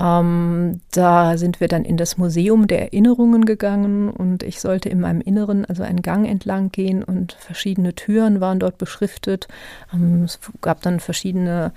[0.00, 5.00] Ähm, da sind wir dann in das Museum der Erinnerungen gegangen und ich sollte in
[5.00, 9.48] meinem Inneren also einen Gang entlang gehen und verschiedene Türen waren dort beschriftet.
[9.92, 11.72] Ähm, es gab dann verschiedene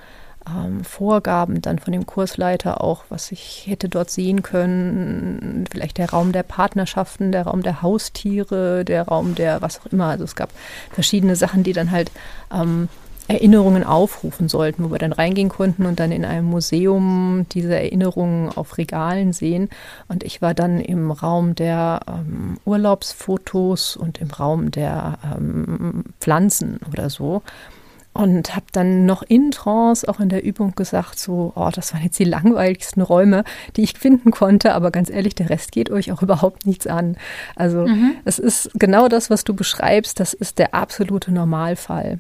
[0.48, 5.66] ähm, Vorgaben dann von dem Kursleiter auch, was ich hätte dort sehen können.
[5.72, 10.08] Vielleicht der Raum der Partnerschaften, der Raum der Haustiere, der Raum der was auch immer.
[10.08, 10.50] Also es gab
[10.92, 12.12] verschiedene Sachen, die dann halt
[12.54, 12.90] ähm,
[13.28, 18.50] Erinnerungen aufrufen sollten, wo wir dann reingehen konnten und dann in einem Museum diese Erinnerungen
[18.50, 19.70] auf Regalen sehen.
[20.10, 26.80] Und ich war dann im Raum der ähm, Urlaubsfotos und im Raum der ähm, Pflanzen
[26.92, 27.42] oder so
[28.14, 32.04] und habe dann noch in Trance auch in der Übung gesagt, so, oh, das waren
[32.04, 33.44] jetzt die langweiligsten Räume,
[33.76, 37.18] die ich finden konnte, aber ganz ehrlich, der Rest geht euch auch überhaupt nichts an.
[37.56, 37.88] Also
[38.26, 42.20] es ist genau das, was du beschreibst, das ist der absolute Normalfall.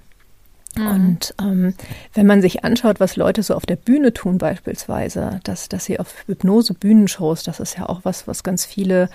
[0.75, 1.75] Und ähm,
[2.15, 5.99] wenn man sich anschaut, was Leute so auf der Bühne tun beispielsweise, dass, dass sie
[5.99, 9.09] auf Hypnose-Bühnenshows, das ist ja auch was, was ganz viele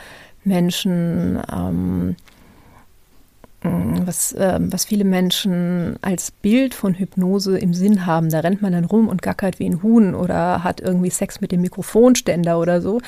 [0.44, 2.16] Menschen ähm,
[3.62, 8.30] was, äh, was viele Menschen als Bild von Hypnose im Sinn haben.
[8.30, 11.50] Da rennt man dann rum und gackert wie ein Huhn oder hat irgendwie Sex mit
[11.50, 13.00] dem Mikrofonständer oder so.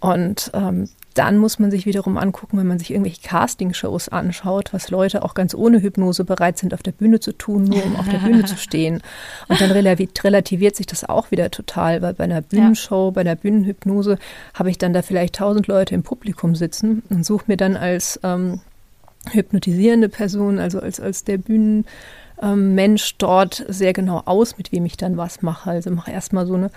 [0.00, 4.90] Und ähm, dann muss man sich wiederum angucken, wenn man sich irgendwelche Castingshows anschaut, was
[4.90, 8.08] Leute auch ganz ohne Hypnose bereit sind, auf der Bühne zu tun, nur um auf
[8.08, 9.00] der Bühne zu stehen.
[9.46, 13.36] Und dann relativ- relativiert sich das auch wieder total, weil bei einer Bühnenshow, bei einer
[13.36, 14.18] Bühnenhypnose
[14.54, 18.18] habe ich dann da vielleicht tausend Leute im Publikum sitzen und suche mir dann als
[18.24, 18.60] ähm,
[19.32, 21.84] hypnotisierende Person, also als, als der Bühnen,
[22.42, 25.70] ähm, Mensch dort sehr genau aus, mit wem ich dann was mache.
[25.70, 26.70] Also mache erstmal so eine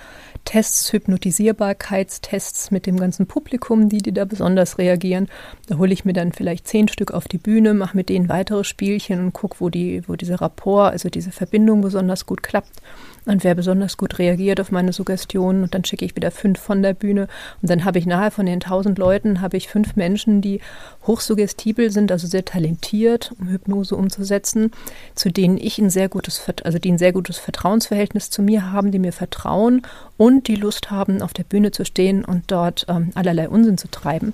[0.46, 5.28] Tests, Hypnotisierbarkeitstests mit dem ganzen Publikum, die, die da besonders reagieren.
[5.68, 8.64] Da hole ich mir dann vielleicht zehn Stück auf die Bühne, mache mit denen weitere
[8.64, 12.82] Spielchen und gucke, wo, die, wo dieser Rapport, also diese Verbindung besonders gut klappt
[13.28, 16.82] und wer besonders gut reagiert auf meine Suggestionen und dann schicke ich wieder fünf von
[16.82, 17.28] der Bühne
[17.62, 20.62] und dann habe ich nachher von den tausend Leuten habe ich fünf Menschen, die
[21.06, 24.72] hochsuggestibel sind, also sehr talentiert, um Hypnose umzusetzen,
[25.16, 28.92] zu denen ich ein sehr gutes, also die ein sehr gutes Vertrauensverhältnis zu mir haben,
[28.92, 29.82] die mir vertrauen
[30.18, 33.90] und die Lust haben, auf der Bühne zu stehen und dort ähm, allerlei Unsinn zu
[33.90, 34.34] treiben.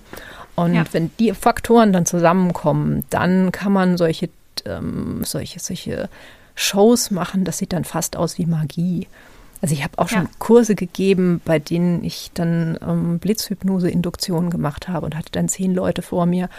[0.56, 0.86] Und ja.
[0.92, 4.30] wenn die Faktoren dann zusammenkommen, dann kann man solche,
[4.66, 6.10] ähm, solche, solche
[6.56, 9.08] Shows machen, das sieht dann fast aus wie Magie.
[9.64, 10.30] Also ich habe auch schon ja.
[10.40, 16.02] Kurse gegeben, bei denen ich dann ähm, Blitzhypnose-Induktionen gemacht habe und hatte dann zehn Leute
[16.02, 16.50] vor mir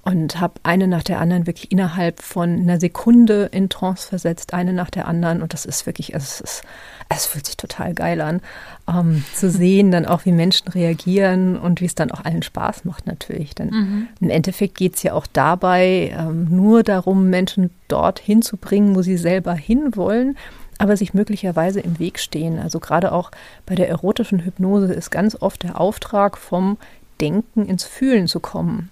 [0.00, 4.72] und habe eine nach der anderen wirklich innerhalb von einer Sekunde in Trance versetzt, eine
[4.72, 5.42] nach der anderen.
[5.42, 6.62] Und das ist wirklich, also es, ist,
[7.10, 8.40] es fühlt sich total geil an,
[8.88, 12.86] ähm, zu sehen dann auch, wie Menschen reagieren und wie es dann auch allen Spaß
[12.86, 13.54] macht natürlich.
[13.54, 14.08] Denn mhm.
[14.20, 19.02] im Endeffekt geht es ja auch dabei ähm, nur darum, Menschen dorthin zu bringen, wo
[19.02, 20.38] sie selber hinwollen
[20.84, 22.58] aber sich möglicherweise im Weg stehen.
[22.58, 23.30] Also gerade auch
[23.64, 26.76] bei der erotischen Hypnose ist ganz oft der Auftrag, vom
[27.22, 28.90] Denken ins Fühlen zu kommen.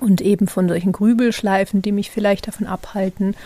[0.00, 3.36] Und eben von solchen Grübelschleifen, die mich vielleicht davon abhalten,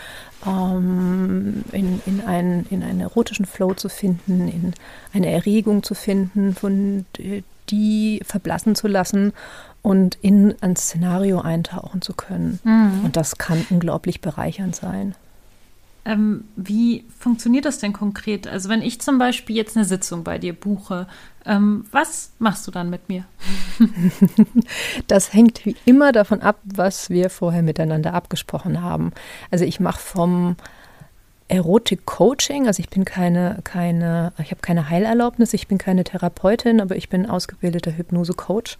[0.46, 4.72] ähm, in, in, einen, in einen erotischen Flow zu finden, in
[5.12, 7.04] eine Erregung zu finden, von
[7.68, 9.34] die verblassen zu lassen
[9.82, 12.58] und in ein Szenario eintauchen zu können.
[12.64, 13.04] Mhm.
[13.04, 15.14] Und das kann unglaublich bereichernd sein.
[16.06, 18.46] Ähm, wie funktioniert das denn konkret?
[18.46, 21.08] Also wenn ich zum Beispiel jetzt eine Sitzung bei dir buche,
[21.44, 23.24] ähm, was machst du dann mit mir?
[25.08, 29.10] das hängt wie immer davon ab, was wir vorher miteinander abgesprochen haben.
[29.50, 30.54] Also ich mache vom
[31.48, 36.94] Erotik-Coaching, also ich bin keine, keine, ich habe keine Heilerlaubnis, ich bin keine Therapeutin, aber
[36.94, 38.78] ich bin ausgebildeter Hypnose-Coach.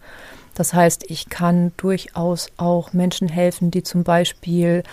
[0.55, 4.83] Das heißt, ich kann durchaus auch Menschen helfen, die zum Beispiel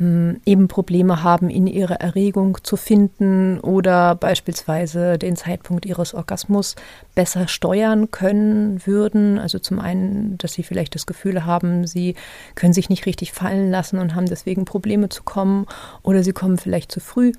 [0.00, 6.74] eben Probleme haben, in ihre Erregung zu finden oder beispielsweise den Zeitpunkt ihres Orgasmus
[7.14, 9.38] besser steuern können würden.
[9.38, 12.14] Also zum einen, dass sie vielleicht das Gefühl haben, sie
[12.54, 15.66] können sich nicht richtig fallen lassen und haben deswegen Probleme zu kommen
[16.02, 17.32] oder sie kommen vielleicht zu früh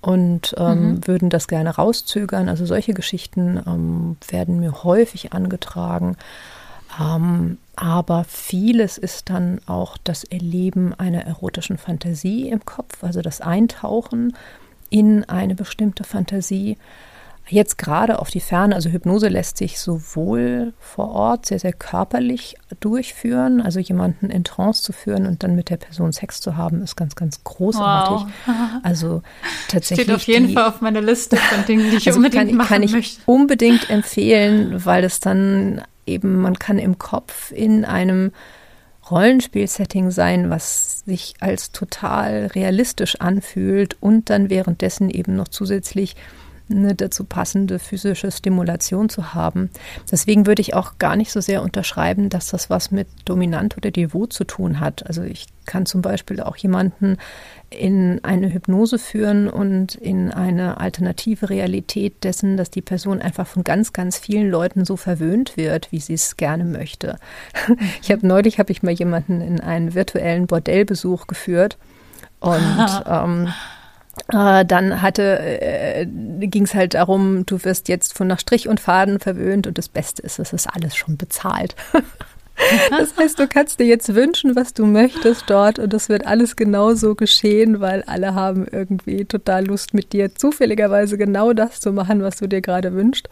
[0.00, 1.06] und ähm, mhm.
[1.06, 2.48] würden das gerne rauszögern.
[2.48, 6.16] Also solche Geschichten ähm, werden mir häufig angetragen.
[7.00, 13.40] Ähm, aber vieles ist dann auch das Erleben einer erotischen Fantasie im Kopf, also das
[13.40, 14.36] Eintauchen
[14.90, 16.76] in eine bestimmte Fantasie.
[17.50, 22.56] Jetzt gerade auf die Ferne, also Hypnose lässt sich sowohl vor Ort sehr, sehr körperlich
[22.80, 26.82] durchführen, also jemanden in Trance zu führen und dann mit der Person Sex zu haben,
[26.82, 28.26] ist ganz, ganz großartig.
[28.26, 28.54] Wow.
[28.82, 29.22] Also
[29.68, 30.04] tatsächlich.
[30.04, 32.56] Steht auf jeden die, Fall auf meiner Liste von Dingen, die ich also unbedingt kann,
[32.56, 33.22] machen kann ich möchte.
[33.24, 38.32] unbedingt empfehlen, weil es dann eben, man kann im Kopf in einem
[39.10, 46.16] Rollenspielsetting sein, was sich als total realistisch anfühlt und dann währenddessen eben noch zusätzlich
[46.70, 49.70] eine dazu passende physische Stimulation zu haben.
[50.10, 53.90] Deswegen würde ich auch gar nicht so sehr unterschreiben, dass das was mit Dominant oder
[53.90, 55.06] Devot zu tun hat.
[55.06, 57.18] Also ich kann zum Beispiel auch jemanden
[57.70, 63.64] in eine Hypnose führen und in eine alternative Realität dessen, dass die Person einfach von
[63.64, 67.18] ganz, ganz vielen Leuten so verwöhnt wird, wie sie es gerne möchte.
[68.02, 71.76] Ich habe neulich habe ich mal jemanden in einen virtuellen Bordellbesuch geführt
[72.40, 73.50] und ähm, äh,
[74.28, 79.20] dann hatte, äh, ging es halt darum, du wirst jetzt von nach Strich und Faden
[79.20, 81.74] verwöhnt und das Beste ist, es ist alles schon bezahlt.
[82.90, 86.56] Das heißt, du kannst dir jetzt wünschen, was du möchtest dort und es wird alles
[86.56, 92.20] genauso geschehen, weil alle haben irgendwie total Lust mit dir zufälligerweise genau das zu machen,
[92.22, 93.28] was du dir gerade wünschst.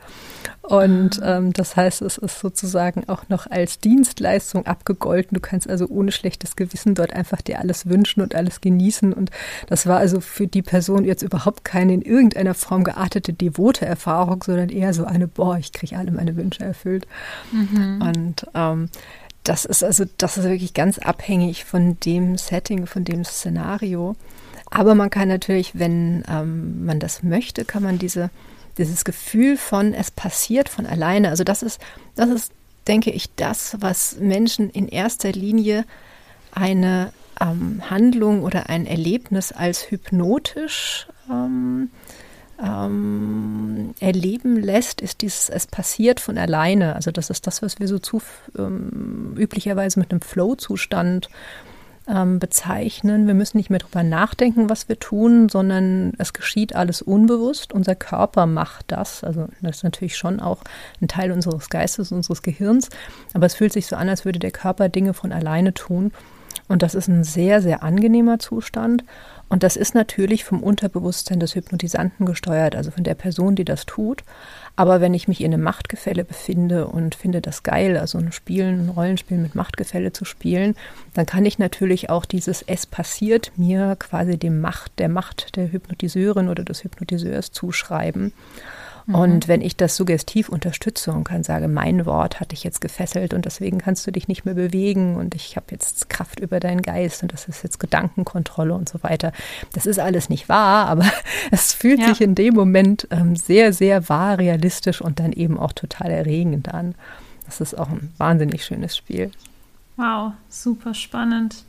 [0.66, 5.36] Und ähm, das heißt, es ist sozusagen auch noch als Dienstleistung abgegolten.
[5.36, 9.12] Du kannst also ohne schlechtes Gewissen dort einfach dir alles wünschen und alles genießen.
[9.12, 9.30] Und
[9.68, 14.42] das war also für die Person jetzt überhaupt keine in irgendeiner Form geartete, devote Erfahrung,
[14.42, 17.06] sondern eher so eine, boah, ich kriege alle meine Wünsche erfüllt.
[17.52, 18.02] Mhm.
[18.02, 18.88] Und ähm,
[19.44, 24.16] das ist also, das ist wirklich ganz abhängig von dem Setting, von dem Szenario.
[24.68, 28.30] Aber man kann natürlich, wenn ähm, man das möchte, kann man diese
[28.78, 31.30] dieses Gefühl von, es passiert von alleine.
[31.30, 31.80] Also das ist,
[32.14, 32.52] das ist,
[32.86, 35.84] denke ich, das, was Menschen in erster Linie
[36.52, 41.90] eine ähm, Handlung oder ein Erlebnis als hypnotisch ähm,
[42.62, 46.94] ähm, erleben lässt, ist dieses, es passiert von alleine.
[46.94, 48.22] Also das ist das, was wir so zu,
[48.58, 51.28] ähm, üblicherweise mit einem Flow-Zustand
[52.08, 53.26] ähm, bezeichnen.
[53.26, 57.72] Wir müssen nicht mehr drüber nachdenken, was wir tun, sondern es geschieht alles unbewusst.
[57.72, 59.24] Unser Körper macht das.
[59.24, 60.62] Also das ist natürlich schon auch
[61.00, 62.90] ein Teil unseres Geistes, unseres Gehirns.
[63.34, 66.12] Aber es fühlt sich so an, als würde der Körper Dinge von alleine tun.
[66.68, 69.04] Und das ist ein sehr, sehr angenehmer Zustand.
[69.48, 73.86] Und das ist natürlich vom Unterbewusstsein des Hypnotisanten gesteuert, also von der Person, die das
[73.86, 74.24] tut.
[74.74, 78.64] Aber wenn ich mich in einem Machtgefälle befinde und finde das geil, also ein Spiel,
[78.64, 80.74] ein Rollenspiel mit Machtgefälle zu spielen,
[81.14, 85.70] dann kann ich natürlich auch dieses Es passiert mir quasi dem Macht, der Macht der
[85.70, 88.32] Hypnotiseurin oder des Hypnotiseurs zuschreiben.
[89.06, 89.14] Mhm.
[89.14, 93.34] Und wenn ich das suggestiv unterstütze und kann sagen, mein Wort hat dich jetzt gefesselt
[93.34, 96.82] und deswegen kannst du dich nicht mehr bewegen und ich habe jetzt Kraft über deinen
[96.82, 99.32] Geist und das ist jetzt Gedankenkontrolle und so weiter.
[99.72, 101.06] Das ist alles nicht wahr, aber
[101.50, 102.08] es fühlt ja.
[102.08, 106.72] sich in dem Moment ähm, sehr, sehr wahr, realistisch und dann eben auch total erregend
[106.74, 106.94] an.
[107.44, 109.30] Das ist auch ein wahnsinnig schönes Spiel.
[109.96, 111.64] Wow, super spannend.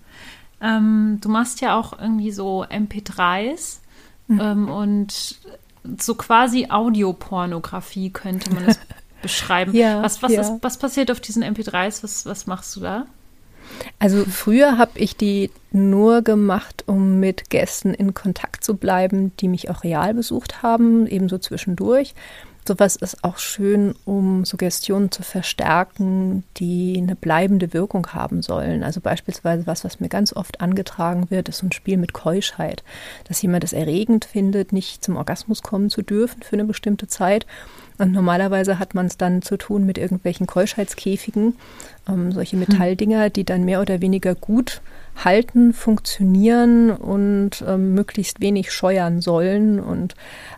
[0.59, 3.77] Ähm, du machst ja auch irgendwie so MP3s
[4.27, 4.39] mhm.
[4.41, 5.39] ähm, und
[5.99, 8.79] so quasi Audiopornografie könnte man das
[9.21, 9.75] beschreiben.
[9.75, 10.41] Ja, was, was, ja.
[10.41, 12.03] Ist, was passiert auf diesen MP3s?
[12.03, 13.05] Was, was machst du da?
[13.99, 19.47] Also früher habe ich die nur gemacht, um mit Gästen in Kontakt zu bleiben, die
[19.47, 22.15] mich auch real besucht haben, ebenso zwischendurch.
[22.67, 28.83] Sowas ist auch schön, um Suggestionen zu verstärken, die eine bleibende Wirkung haben sollen.
[28.83, 32.83] Also beispielsweise was, was mir ganz oft angetragen wird, ist so ein Spiel mit Keuschheit.
[33.29, 37.45] Dass jemand es erregend findet, nicht zum Orgasmus kommen zu dürfen für eine bestimmte Zeit.
[37.97, 41.55] Und normalerweise hat man es dann zu tun mit irgendwelchen Keuschheitskäfigen,
[42.07, 42.59] ähm, solche hm.
[42.59, 44.81] Metalldinger, die dann mehr oder weniger gut
[45.23, 49.79] halten, funktionieren und ähm, möglichst wenig scheuern sollen.
[49.79, 50.15] Und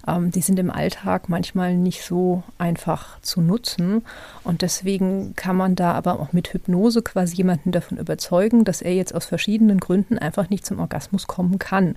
[0.08, 4.04] ähm, die sind im Alltag manchmal nicht so einfach zu nutzen.
[4.44, 8.94] Und deswegen kann man da aber auch mit Hypnose quasi jemanden davon überzeugen, dass er
[8.94, 11.96] jetzt aus verschiedenen Gründen einfach nicht zum Orgasmus kommen kann.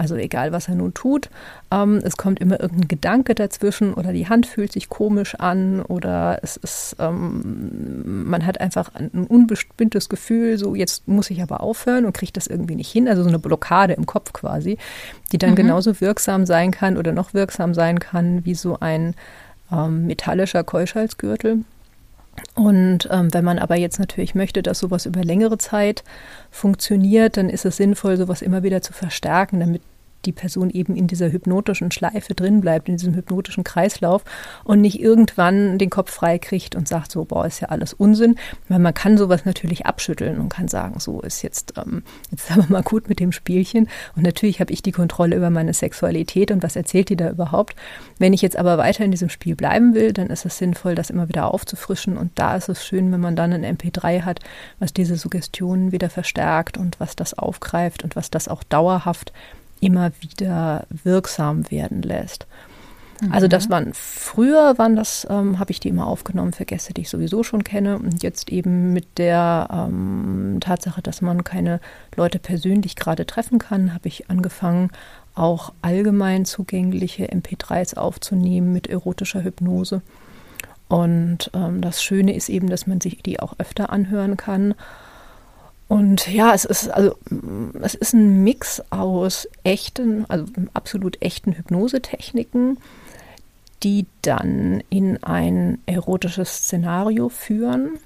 [0.00, 1.28] Also egal, was er nun tut,
[1.70, 6.38] ähm, es kommt immer irgendein Gedanke dazwischen oder die Hand fühlt sich komisch an oder
[6.40, 12.06] es ist, ähm, man hat einfach ein unbestimmtes Gefühl, so jetzt muss ich aber aufhören
[12.06, 13.08] und kriegt das irgendwie nicht hin.
[13.08, 14.78] Also so eine Blockade im Kopf quasi,
[15.32, 15.56] die dann mhm.
[15.56, 19.14] genauso wirksam sein kann oder noch wirksam sein kann wie so ein
[19.70, 21.58] ähm, metallischer Keuschhalsgürtel.
[22.54, 26.04] Und ähm, wenn man aber jetzt natürlich möchte, dass sowas über längere Zeit
[26.50, 29.82] funktioniert, dann ist es sinnvoll, sowas immer wieder zu verstärken, damit
[30.24, 34.24] die Person eben in dieser hypnotischen Schleife drin bleibt, in diesem hypnotischen Kreislauf
[34.64, 38.36] und nicht irgendwann den Kopf frei kriegt und sagt so, boah, ist ja alles Unsinn.
[38.68, 42.62] Weil man kann sowas natürlich abschütteln und kann sagen, so ist jetzt, ähm, jetzt haben
[42.62, 43.88] wir mal gut mit dem Spielchen.
[44.16, 47.74] Und natürlich habe ich die Kontrolle über meine Sexualität und was erzählt die da überhaupt.
[48.18, 51.10] Wenn ich jetzt aber weiter in diesem Spiel bleiben will, dann ist es sinnvoll, das
[51.10, 52.16] immer wieder aufzufrischen.
[52.16, 54.40] Und da ist es schön, wenn man dann ein MP3 hat,
[54.78, 59.32] was diese Suggestionen wieder verstärkt und was das aufgreift und was das auch dauerhaft
[59.80, 62.46] immer wieder wirksam werden lässt.
[63.30, 63.72] Also das mhm.
[63.72, 67.42] waren früher waren das, ähm, habe ich die immer aufgenommen für Gäste, die ich sowieso
[67.42, 67.98] schon kenne.
[67.98, 71.80] Und jetzt eben mit der ähm, Tatsache, dass man keine
[72.16, 74.90] Leute persönlich gerade treffen kann, habe ich angefangen,
[75.34, 80.02] auch allgemein zugängliche MP3s aufzunehmen mit erotischer Hypnose.
[80.88, 84.74] Und ähm, das Schöne ist eben, dass man sich die auch öfter anhören kann.
[85.90, 87.16] Und ja, es ist also
[87.82, 92.78] es ist ein Mix aus echten, also absolut echten Hypnosetechniken,
[93.82, 97.98] die dann in ein erotisches Szenario führen.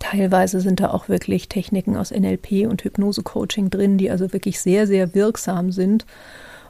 [0.00, 4.88] Teilweise sind da auch wirklich Techniken aus NLP und Hypnose-Coaching drin, die also wirklich sehr,
[4.88, 6.06] sehr wirksam sind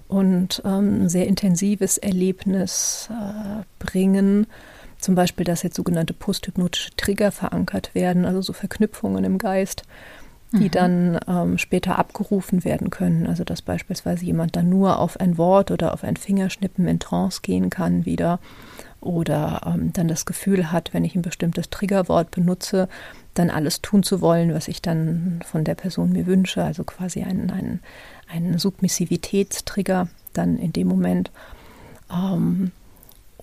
[0.07, 4.47] und ähm, ein sehr intensives Erlebnis äh, bringen.
[4.99, 9.85] Zum Beispiel, dass jetzt sogenannte posthypnotische Trigger verankert werden, also so Verknüpfungen im Geist,
[10.53, 10.71] die mhm.
[10.71, 13.27] dann ähm, später abgerufen werden können.
[13.27, 17.41] Also dass beispielsweise jemand dann nur auf ein Wort oder auf ein Fingerschnippen in Trance
[17.43, 18.39] gehen kann wieder
[19.01, 22.89] oder ähm, dann das Gefühl hat, wenn ich ein bestimmtes Triggerwort benutze,
[23.35, 27.23] dann alles tun zu wollen, was ich dann von der Person mir wünsche, also quasi
[27.23, 27.81] einen, einen,
[28.33, 31.31] einen Submissivitätstrigger dann in dem Moment.
[32.11, 32.71] Ähm,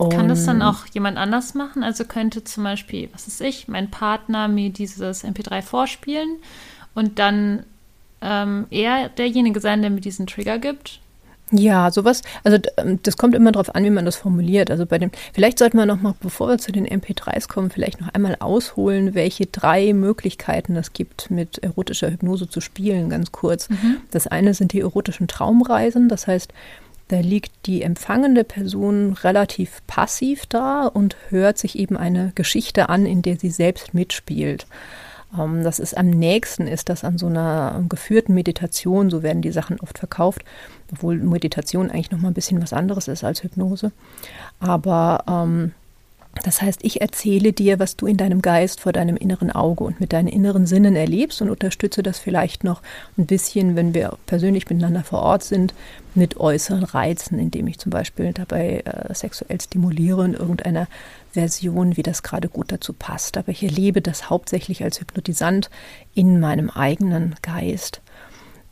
[0.10, 1.84] kann das dann auch jemand anders machen?
[1.84, 6.38] Also könnte zum Beispiel, was ist ich, mein Partner mir dieses MP3 vorspielen
[6.96, 7.66] und dann
[8.22, 11.00] ähm, er derjenige sein, der mir diesen Trigger gibt?
[11.52, 14.72] Ja, sowas, also ähm, das kommt immer darauf an, wie man das formuliert.
[14.72, 18.02] Also bei dem, vielleicht sollten wir noch mal, bevor wir zu den MP3s kommen, vielleicht
[18.02, 23.70] noch einmal ausholen, welche drei Möglichkeiten es gibt, mit erotischer Hypnose zu spielen, ganz kurz.
[23.70, 23.98] Mhm.
[24.12, 26.54] Das eine sind die erotischen Traumreisen, das heißt,
[27.10, 33.06] da liegt die empfangende Person relativ passiv da und hört sich eben eine Geschichte an,
[33.06, 34.66] in der sie selbst mitspielt.
[35.38, 39.52] Ähm, das ist am nächsten ist das an so einer geführten Meditation, so werden die
[39.52, 40.44] Sachen oft verkauft,
[40.92, 43.92] obwohl Meditation eigentlich noch mal ein bisschen was anderes ist als Hypnose.
[44.60, 45.74] Aber ähm,
[46.42, 50.00] das heißt, ich erzähle dir, was du in deinem Geist vor deinem inneren Auge und
[50.00, 52.82] mit deinen inneren Sinnen erlebst und unterstütze das vielleicht noch
[53.18, 55.76] ein bisschen, wenn wir persönlich miteinander vor Ort sind,
[56.16, 60.88] mit äußeren Reizen, indem ich zum Beispiel dabei äh, sexuell stimuliere in irgendeiner
[61.32, 63.38] Version, wie das gerade gut dazu passt.
[63.38, 65.70] Aber ich erlebe das hauptsächlich als Hypnotisant
[66.16, 68.02] in meinem eigenen Geist.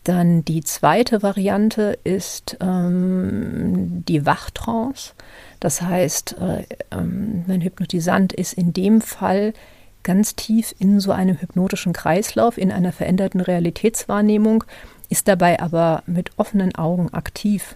[0.03, 5.14] Dann die zweite Variante ist ähm, die Wachtrance.
[5.62, 9.53] Das heißt, äh, ähm, mein Hypnotisant ist in dem Fall
[10.03, 14.64] ganz tief in so einem hypnotischen Kreislauf, in einer veränderten Realitätswahrnehmung,
[15.09, 17.76] ist dabei aber mit offenen Augen aktiv.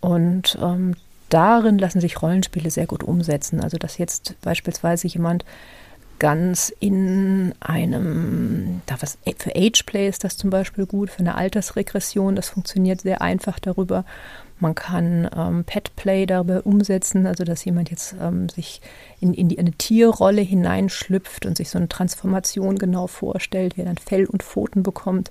[0.00, 0.96] Und ähm,
[1.28, 3.60] darin lassen sich Rollenspiele sehr gut umsetzen.
[3.60, 5.44] Also dass jetzt beispielsweise jemand
[6.18, 12.34] ganz in einem, da was für Ageplay ist das zum Beispiel gut, für eine Altersregression,
[12.34, 14.04] das funktioniert sehr einfach darüber.
[14.64, 18.80] Man kann ähm, Petplay dabei umsetzen, also dass jemand jetzt ähm, sich
[19.20, 23.88] in, in die, eine Tierrolle hineinschlüpft und sich so eine Transformation genau vorstellt, wie er
[23.88, 25.28] dann Fell und Pfoten bekommt.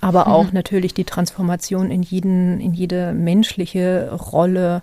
[0.00, 0.54] Aber auch mhm.
[0.54, 4.80] natürlich die Transformation in, jeden, in jede menschliche Rolle.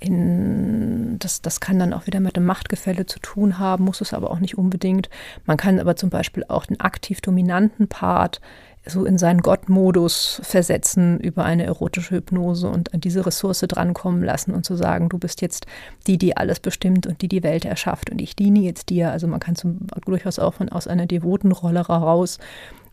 [0.00, 4.14] In, das, das kann dann auch wieder mit dem Machtgefälle zu tun haben, muss es
[4.14, 5.10] aber auch nicht unbedingt.
[5.44, 8.40] Man kann aber zum Beispiel auch den aktiv dominanten Part
[8.88, 14.54] so in seinen Gottmodus versetzen über eine erotische Hypnose und an diese Ressource drankommen lassen
[14.54, 15.66] und zu sagen, du bist jetzt
[16.06, 19.10] die, die alles bestimmt und die die Welt erschafft und ich diene jetzt dir.
[19.10, 22.38] Also man kann zum, durchaus auch von aus einer devoten Rolle heraus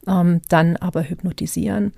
[0.08, 1.93] ähm, dann aber hypnotisieren.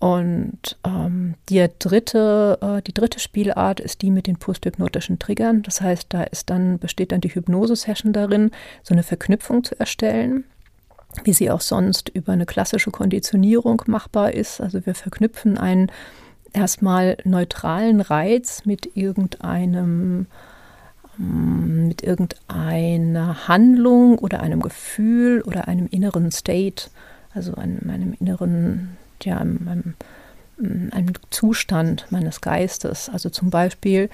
[0.00, 5.62] Und ähm, die, dritte, äh, die dritte Spielart ist die mit den posthypnotischen Triggern.
[5.62, 8.52] Das heißt, da ist dann, besteht dann die Hypnose-Session darin,
[8.84, 10.44] so eine Verknüpfung zu erstellen
[11.24, 14.60] wie sie auch sonst über eine klassische Konditionierung machbar ist.
[14.60, 15.90] Also wir verknüpfen einen
[16.52, 20.26] erstmal neutralen Reiz mit irgendeinem
[21.16, 26.90] mm, mit irgendeiner Handlung oder einem Gefühl oder einem inneren State,
[27.34, 29.94] also einem, einem inneren, ja, einem,
[30.58, 33.08] einem Zustand meines Geistes.
[33.08, 34.10] Also zum Beispiel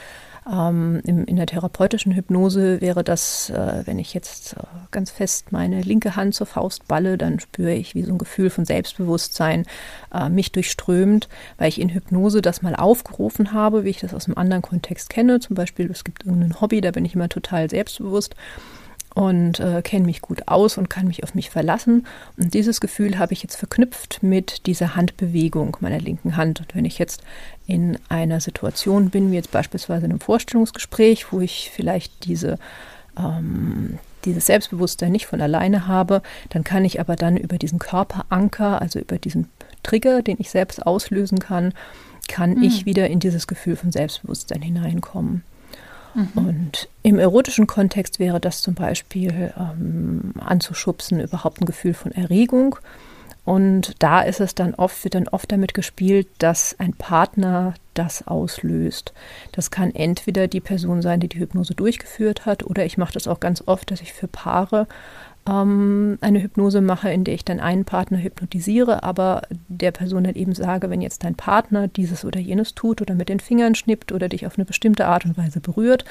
[0.51, 5.53] ähm, in, in, der therapeutischen Hypnose wäre das, äh, wenn ich jetzt äh, ganz fest
[5.53, 9.66] meine linke Hand zur Faust balle, dann spüre ich, wie so ein Gefühl von Selbstbewusstsein
[10.12, 14.26] äh, mich durchströmt, weil ich in Hypnose das mal aufgerufen habe, wie ich das aus
[14.26, 15.40] einem anderen Kontext kenne.
[15.40, 18.36] Zum Beispiel, es gibt irgendein Hobby, da bin ich immer total selbstbewusst
[19.15, 22.07] und äh, kenne mich gut aus und kann mich auf mich verlassen.
[22.37, 26.61] Und dieses Gefühl habe ich jetzt verknüpft mit dieser Handbewegung meiner linken Hand.
[26.61, 27.23] Und wenn ich jetzt
[27.67, 32.59] in einer Situation bin, wie jetzt beispielsweise in einem Vorstellungsgespräch, wo ich vielleicht diese
[33.17, 38.81] ähm, dieses Selbstbewusstsein nicht von alleine habe, dann kann ich aber dann über diesen Körperanker,
[38.81, 39.49] also über diesen
[39.83, 41.75] Trigger, den ich selbst auslösen kann,
[42.27, 42.62] kann mhm.
[42.62, 45.43] ich wieder in dieses Gefühl von Selbstbewusstsein hineinkommen.
[46.15, 46.29] Mhm.
[46.35, 52.77] Und im erotischen Kontext wäre das zum Beispiel ähm, anzuschubsen, überhaupt ein Gefühl von Erregung.
[53.45, 58.27] Und da ist es dann oft, wird dann oft damit gespielt, dass ein Partner das
[58.27, 59.12] auslöst.
[59.53, 63.29] Das kann entweder die Person sein, die die Hypnose durchgeführt hat, oder ich mache das
[63.29, 64.87] auch ganz oft, dass ich für Paare
[65.49, 70.34] ähm, eine Hypnose mache, in der ich dann einen Partner hypnotisiere, aber der Person dann
[70.34, 74.12] eben sage, wenn jetzt dein Partner dieses oder jenes tut oder mit den Fingern schnippt
[74.12, 76.05] oder dich auf eine bestimmte Art und Weise berührt,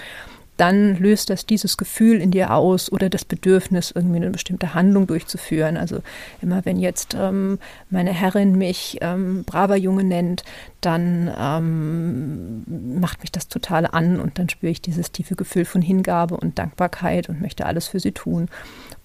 [0.57, 5.07] dann löst das dieses Gefühl in dir aus oder das Bedürfnis, irgendwie eine bestimmte Handlung
[5.07, 5.77] durchzuführen.
[5.77, 5.99] Also
[6.41, 7.57] immer wenn jetzt ähm,
[7.89, 10.43] meine Herrin mich ähm, braver Junge nennt,
[10.81, 15.81] dann ähm, macht mich das total an und dann spüre ich dieses tiefe Gefühl von
[15.81, 18.47] Hingabe und Dankbarkeit und möchte alles für sie tun.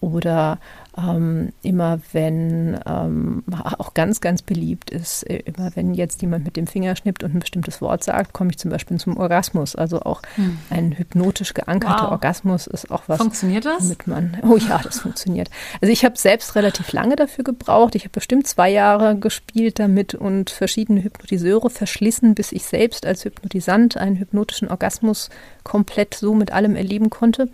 [0.00, 0.58] Oder
[0.96, 3.42] ähm, immer wenn, ähm,
[3.78, 7.34] auch ganz, ganz beliebt ist, äh, immer wenn jetzt jemand mit dem Finger schnippt und
[7.34, 9.74] ein bestimmtes Wort sagt, komme ich zum Beispiel zum Orgasmus.
[9.74, 10.58] Also auch hm.
[10.70, 12.10] ein hypnotisch geankerter wow.
[12.12, 13.18] Orgasmus ist auch was.
[13.18, 13.84] Funktioniert das?
[13.84, 15.50] Mit man, oh ja, das funktioniert.
[15.80, 17.96] Also ich habe selbst relativ lange dafür gebraucht.
[17.96, 23.24] Ich habe bestimmt zwei Jahre gespielt damit und verschiedene Hypnotiseure verschlissen, bis ich selbst als
[23.24, 25.28] Hypnotisant einen hypnotischen Orgasmus
[25.64, 27.50] komplett so mit allem erleben konnte.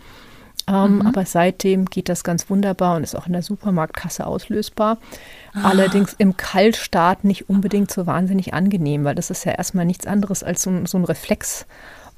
[0.66, 1.06] Ähm, mhm.
[1.06, 4.98] Aber seitdem geht das ganz wunderbar und ist auch in der Supermarktkasse auslösbar.
[5.52, 5.70] Ah.
[5.70, 10.42] Allerdings im Kaltstart nicht unbedingt so wahnsinnig angenehm, weil das ist ja erstmal nichts anderes
[10.42, 11.66] als so ein, so ein Reflex.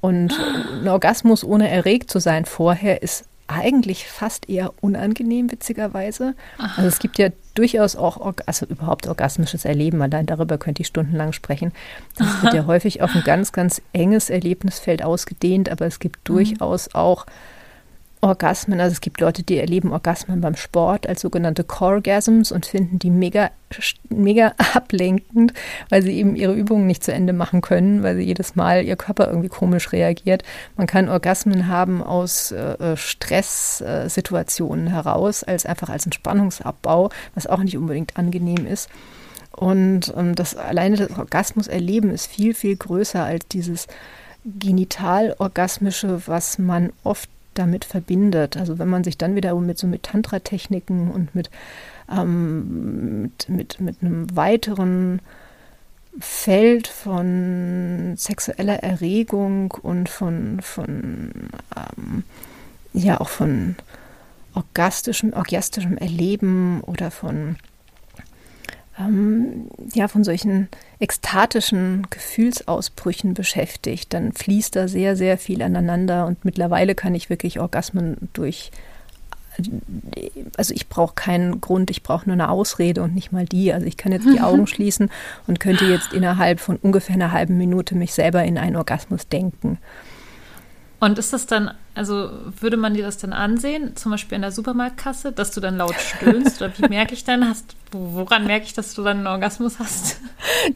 [0.00, 0.80] Und ah.
[0.80, 6.34] ein Orgasmus ohne erregt zu sein vorher ist eigentlich fast eher unangenehm, witzigerweise.
[6.58, 6.74] Aha.
[6.76, 11.32] Also es gibt ja durchaus auch, also überhaupt orgasmisches Erleben, allein darüber könnte ich stundenlang
[11.32, 11.72] sprechen.
[12.16, 16.34] Das wird ja häufig auf ein ganz, ganz enges Erlebnisfeld ausgedehnt, aber es gibt mhm.
[16.34, 17.26] durchaus auch
[18.20, 22.98] Orgasmen, also es gibt Leute, die erleben Orgasmen beim Sport als sogenannte Coregasms und finden
[22.98, 23.50] die mega,
[24.08, 25.52] mega ablenkend,
[25.90, 28.96] weil sie eben ihre Übungen nicht zu Ende machen können, weil sie jedes Mal ihr
[28.96, 30.44] Körper irgendwie komisch reagiert.
[30.76, 37.76] Man kann Orgasmen haben aus äh, Stresssituationen heraus, als einfach als Entspannungsabbau, was auch nicht
[37.76, 38.88] unbedingt angenehm ist.
[39.52, 43.86] Und ähm, das alleine das Orgasmus-Erleben ist viel, viel größer als dieses
[44.44, 47.28] genital-orgasmische, was man oft
[47.58, 48.56] damit verbindet.
[48.56, 51.50] Also wenn man sich dann wieder mit so mit Tantra-Techniken und mit,
[52.10, 55.20] ähm, mit, mit, mit einem weiteren
[56.18, 62.24] Feld von sexueller Erregung und von, von ähm,
[62.92, 63.76] ja auch von
[64.54, 67.56] orgastischem, orgastischem Erleben oder von
[68.98, 70.68] ähm, ja, von solchen
[70.98, 77.60] ekstatischen Gefühlsausbrüchen beschäftigt, dann fließt da sehr, sehr viel aneinander und mittlerweile kann ich wirklich
[77.60, 78.70] Orgasmen durch
[80.56, 83.72] also ich brauche keinen Grund, ich brauche nur eine Ausrede und nicht mal die.
[83.72, 85.10] Also ich kann jetzt die Augen schließen
[85.46, 89.78] und könnte jetzt innerhalb von ungefähr einer halben Minute mich selber in einen Orgasmus denken.
[91.00, 92.30] Und ist das dann, also
[92.60, 95.94] würde man dir das dann ansehen, zum Beispiel in der Supermarktkasse, dass du dann laut
[95.98, 96.60] stöhnst?
[96.60, 100.20] oder wie merke ich dann, hast, woran merke ich, dass du dann einen Orgasmus hast?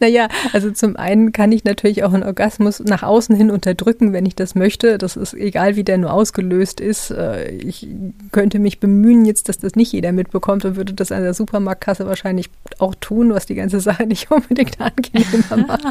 [0.01, 4.25] Naja, also zum einen kann ich natürlich auch einen Orgasmus nach außen hin unterdrücken, wenn
[4.25, 4.97] ich das möchte.
[4.97, 7.11] Das ist egal, wie der nur ausgelöst ist.
[7.11, 7.87] Äh, ich
[8.33, 12.07] könnte mich bemühen jetzt, dass das nicht jeder mitbekommt und würde das an der Supermarktkasse
[12.07, 12.49] wahrscheinlich
[12.79, 15.85] auch tun, was die ganze Sache nicht unbedingt angenehmer macht.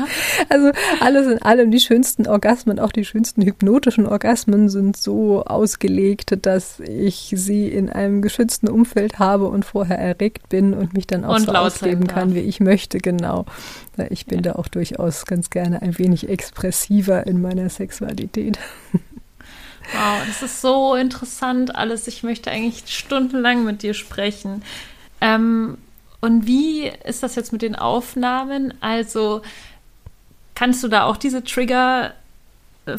[0.50, 6.46] Also alles in allem die schönsten Orgasmen, auch die schönsten hypnotischen Orgasmen sind so ausgelegt,
[6.46, 11.26] dass ich sie in einem geschützten Umfeld habe und vorher erregt bin und mich dann
[11.26, 13.46] auch und so ausleben kann, wie ich möchte, genau.
[14.10, 14.54] Ich bin ja.
[14.54, 18.60] da auch durchaus ganz gerne ein wenig expressiver in meiner Sexualität.
[19.94, 22.08] Wow, das ist so interessant alles.
[22.08, 24.62] Ich möchte eigentlich stundenlang mit dir sprechen.
[25.20, 25.78] Ähm,
[26.22, 28.74] und wie ist das jetzt mit den Aufnahmen?
[28.82, 29.42] Also
[30.54, 32.14] kannst du da auch diese Trigger
[32.86, 32.98] äh,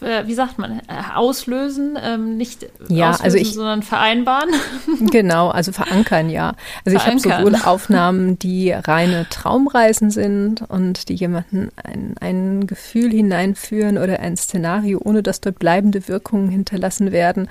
[0.00, 4.50] wie sagt man, äh, auslösen, ähm, nicht ja, auslösen, also ich, sondern vereinbaren.
[5.10, 6.54] Genau, also verankern, ja.
[6.84, 7.30] Also verankern.
[7.30, 13.98] ich habe sowohl Aufnahmen, die reine Traumreisen sind und die jemanden ein, ein Gefühl hineinführen
[13.98, 17.48] oder ein Szenario, ohne dass dort bleibende Wirkungen hinterlassen werden.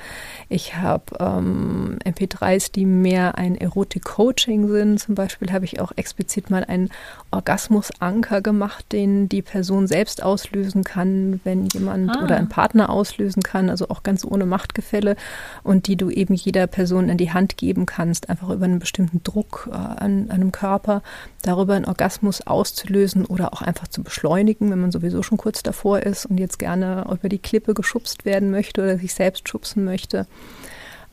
[0.49, 4.99] Ich habe ähm, MP3s, die mehr ein Erotik-Coaching sind.
[4.99, 6.89] Zum Beispiel habe ich auch explizit mal einen
[7.31, 12.23] Orgasmus-Anker gemacht, den die Person selbst auslösen kann, wenn jemand ah.
[12.23, 15.15] oder ein Partner auslösen kann, also auch ganz ohne Machtgefälle
[15.63, 19.23] und die du eben jeder Person in die Hand geben kannst, einfach über einen bestimmten
[19.23, 21.01] Druck äh, an, einem Körper,
[21.41, 25.99] darüber einen Orgasmus auszulösen oder auch einfach zu beschleunigen, wenn man sowieso schon kurz davor
[25.99, 30.27] ist und jetzt gerne über die Klippe geschubst werden möchte oder sich selbst schubsen möchte.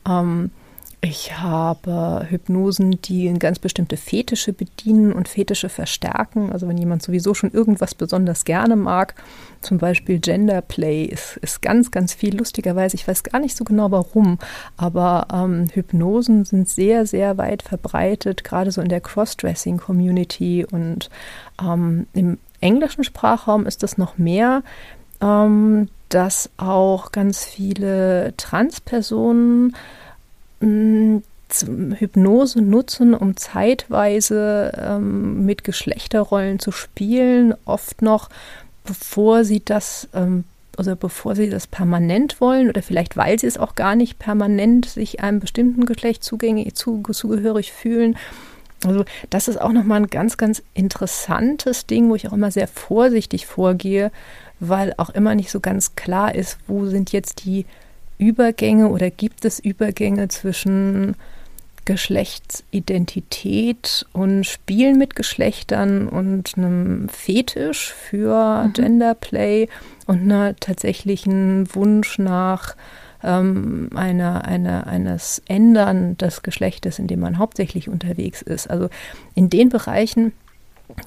[0.07, 0.51] Ähm,
[1.01, 6.51] ich habe Hypnosen, die ganz bestimmte Fetische bedienen und Fetische verstärken.
[6.51, 9.13] Also wenn jemand sowieso schon irgendwas besonders gerne mag,
[9.61, 12.95] zum Beispiel Gender Play ist, ist ganz, ganz viel lustigerweise.
[12.95, 14.39] Ich weiß gar nicht so genau warum,
[14.77, 21.09] aber ähm, Hypnosen sind sehr, sehr weit verbreitet, gerade so in der Crossdressing-Community und
[21.61, 24.63] ähm, im englischen Sprachraum ist das noch mehr.
[25.21, 29.75] Ähm, dass auch ganz viele Transpersonen
[30.59, 38.29] Hypnose nutzen, um zeitweise ähm, mit Geschlechterrollen zu spielen, oft noch
[38.83, 40.43] bevor sie das ähm,
[40.77, 44.85] oder bevor sie das permanent wollen oder vielleicht weil sie es auch gar nicht permanent
[44.85, 48.17] sich einem bestimmten Geschlecht zugängig, zu, zugehörig fühlen.
[48.83, 52.67] Also das ist auch nochmal ein ganz, ganz interessantes Ding, wo ich auch immer sehr
[52.67, 54.11] vorsichtig vorgehe,
[54.59, 57.65] weil auch immer nicht so ganz klar ist, wo sind jetzt die
[58.17, 61.15] Übergänge oder gibt es Übergänge zwischen
[61.85, 68.73] Geschlechtsidentität und Spielen mit Geschlechtern und einem Fetisch für mhm.
[68.73, 69.69] Genderplay
[70.07, 72.75] und einer tatsächlichen Wunsch nach
[73.23, 78.69] ähm, einer, einer, eines Ändern des Geschlechtes, in dem man hauptsächlich unterwegs ist.
[78.69, 78.89] Also
[79.35, 80.33] in den Bereichen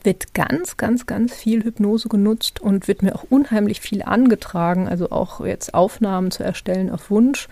[0.03, 4.89] wird ganz, ganz, ganz viel Hypnose genutzt und wird mir auch unheimlich viel angetragen.
[4.89, 7.49] Also auch jetzt Aufnahmen zu erstellen auf Wunsch,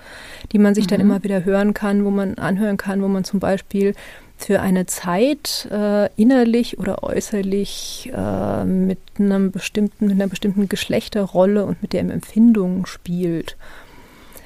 [0.53, 0.89] die man sich mhm.
[0.89, 3.95] dann immer wieder hören kann, wo man anhören kann, wo man zum Beispiel
[4.39, 11.65] für eine Zeit äh, innerlich oder äußerlich äh, mit einem bestimmten, mit einer bestimmten Geschlechterrolle
[11.65, 13.57] und mit der Empfindung spielt.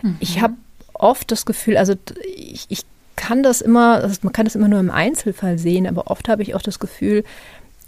[0.02, 0.16] Mhm.
[0.20, 0.54] Ich habe
[0.94, 1.94] oft das Gefühl, also
[2.36, 2.84] ich, ich
[3.16, 6.42] kann das immer, also man kann das immer nur im Einzelfall sehen, aber oft habe
[6.42, 7.24] ich auch das Gefühl,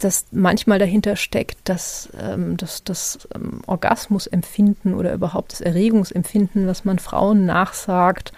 [0.03, 6.85] dass manchmal dahinter steckt, dass ähm, das, das ähm, Orgasmusempfinden oder überhaupt das Erregungsempfinden, was
[6.85, 8.33] man Frauen nachsagt,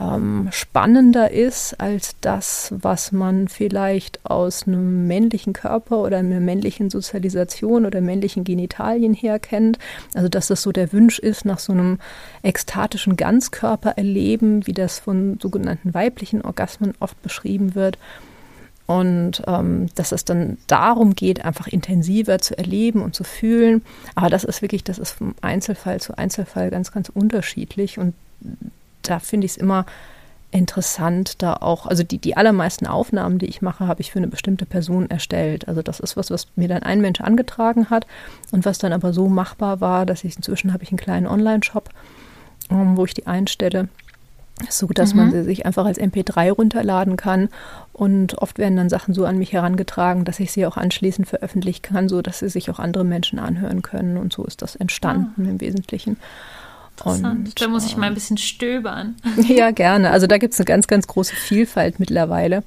[0.00, 6.88] ähm, spannender ist als das, was man vielleicht aus einem männlichen Körper oder einer männlichen
[6.88, 9.78] Sozialisation oder männlichen Genitalien her kennt.
[10.14, 11.98] Also dass das so der Wunsch ist nach so einem
[12.42, 17.98] ekstatischen Ganzkörpererleben, wie das von sogenannten weiblichen Orgasmen oft beschrieben wird.
[18.86, 23.82] Und ähm, dass es dann darum geht, einfach intensiver zu erleben und zu fühlen.
[24.14, 27.98] Aber das ist wirklich, das ist vom Einzelfall zu Einzelfall ganz, ganz unterschiedlich.
[27.98, 28.14] Und
[29.02, 29.86] da finde ich es immer
[30.52, 34.28] interessant, da auch, also die, die allermeisten Aufnahmen, die ich mache, habe ich für eine
[34.28, 35.66] bestimmte Person erstellt.
[35.66, 38.06] Also das ist was, was mir dann ein Mensch angetragen hat
[38.50, 41.88] und was dann aber so machbar war, dass ich inzwischen habe ich einen kleinen Online-Shop,
[42.70, 43.88] ähm, wo ich die einstelle,
[44.68, 45.20] so dass mhm.
[45.20, 47.48] man sie sich einfach als MP3 runterladen kann.
[47.92, 51.82] Und oft werden dann Sachen so an mich herangetragen, dass ich sie auch anschließend veröffentlichen
[51.82, 54.16] kann, so dass sie sich auch andere Menschen anhören können.
[54.16, 55.50] Und so ist das entstanden ah.
[55.50, 56.16] im Wesentlichen.
[57.04, 59.16] Und, da muss ich mal ein bisschen stöbern.
[59.48, 60.10] Ja, gerne.
[60.10, 62.62] Also da gibt es eine ganz, ganz große Vielfalt mittlerweile.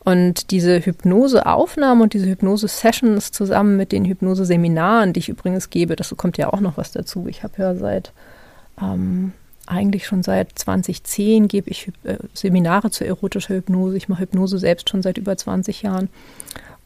[0.00, 6.14] Und diese Hypnoseaufnahmen und diese Hypnose-Sessions zusammen mit den Hypnose-Seminaren, die ich übrigens gebe, das
[6.16, 7.26] kommt ja auch noch was dazu.
[7.28, 8.12] Ich habe ja seit,
[8.80, 9.32] ähm,
[9.68, 13.96] eigentlich schon seit 2010 gebe ich äh, Seminare zur erotischer Hypnose.
[13.96, 16.08] Ich mache Hypnose selbst schon seit über 20 Jahren.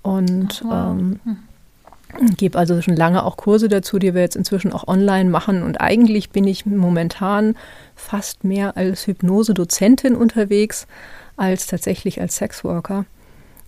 [0.03, 0.93] Und wow.
[0.93, 1.37] ähm, hm
[2.37, 5.63] gebe also schon lange auch Kurse dazu, die wir jetzt inzwischen auch online machen.
[5.63, 7.57] Und eigentlich bin ich momentan
[7.95, 10.87] fast mehr als Hypnose-Dozentin unterwegs
[11.37, 13.07] als tatsächlich als Sexworker.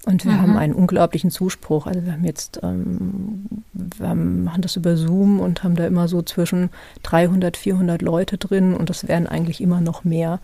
[0.06, 0.42] Und wir mhm.
[0.42, 1.86] haben einen unglaublichen Zuspruch.
[1.86, 6.08] Also wir haben jetzt, ähm, wir haben, machen das über Zoom und haben da immer
[6.08, 6.70] so zwischen
[7.04, 10.40] 300, 400 Leute drin und das werden eigentlich immer noch mehr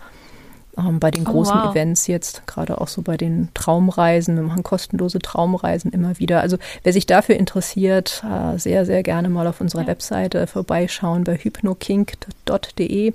[0.79, 1.71] ähm, bei den oh, großen wow.
[1.71, 4.37] Events jetzt, gerade auch so bei den Traumreisen.
[4.37, 6.41] Wir machen kostenlose Traumreisen immer wieder.
[6.41, 9.89] Also wer sich dafür interessiert, äh, sehr, sehr gerne mal auf unserer ja.
[9.89, 13.13] Webseite vorbeischauen bei hypnokink.de.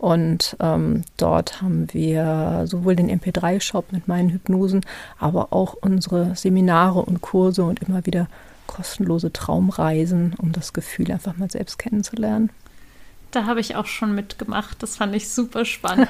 [0.00, 4.80] Und ähm, dort haben wir sowohl den MP3-Shop mit meinen Hypnosen,
[5.18, 8.26] aber auch unsere Seminare und Kurse und immer wieder
[8.66, 12.48] kostenlose Traumreisen, um das Gefühl einfach mal selbst kennenzulernen.
[13.30, 14.82] Da habe ich auch schon mitgemacht.
[14.82, 16.08] Das fand ich super spannend.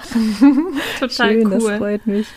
[1.01, 1.59] Total Schön, cool.
[1.59, 2.29] Das freut mich.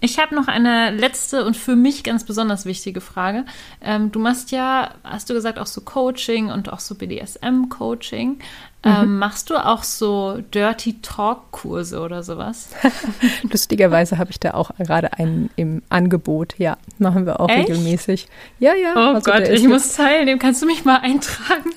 [0.00, 3.46] Ich habe noch eine letzte und für mich ganz besonders wichtige Frage.
[3.80, 8.38] Ähm, du machst ja, hast du gesagt, auch so Coaching und auch so BDSM-Coaching.
[8.84, 9.18] Ähm, mhm.
[9.18, 12.68] machst du auch so Dirty Talk-Kurse oder sowas?
[13.50, 16.58] Lustigerweise habe ich da auch gerade einen im Angebot.
[16.58, 17.70] Ja, machen wir auch Echt?
[17.70, 18.28] regelmäßig.
[18.58, 18.92] Ja, ja.
[18.94, 20.38] Oh also Gott, ich muss teilnehmen.
[20.38, 21.70] Kannst du mich mal eintragen?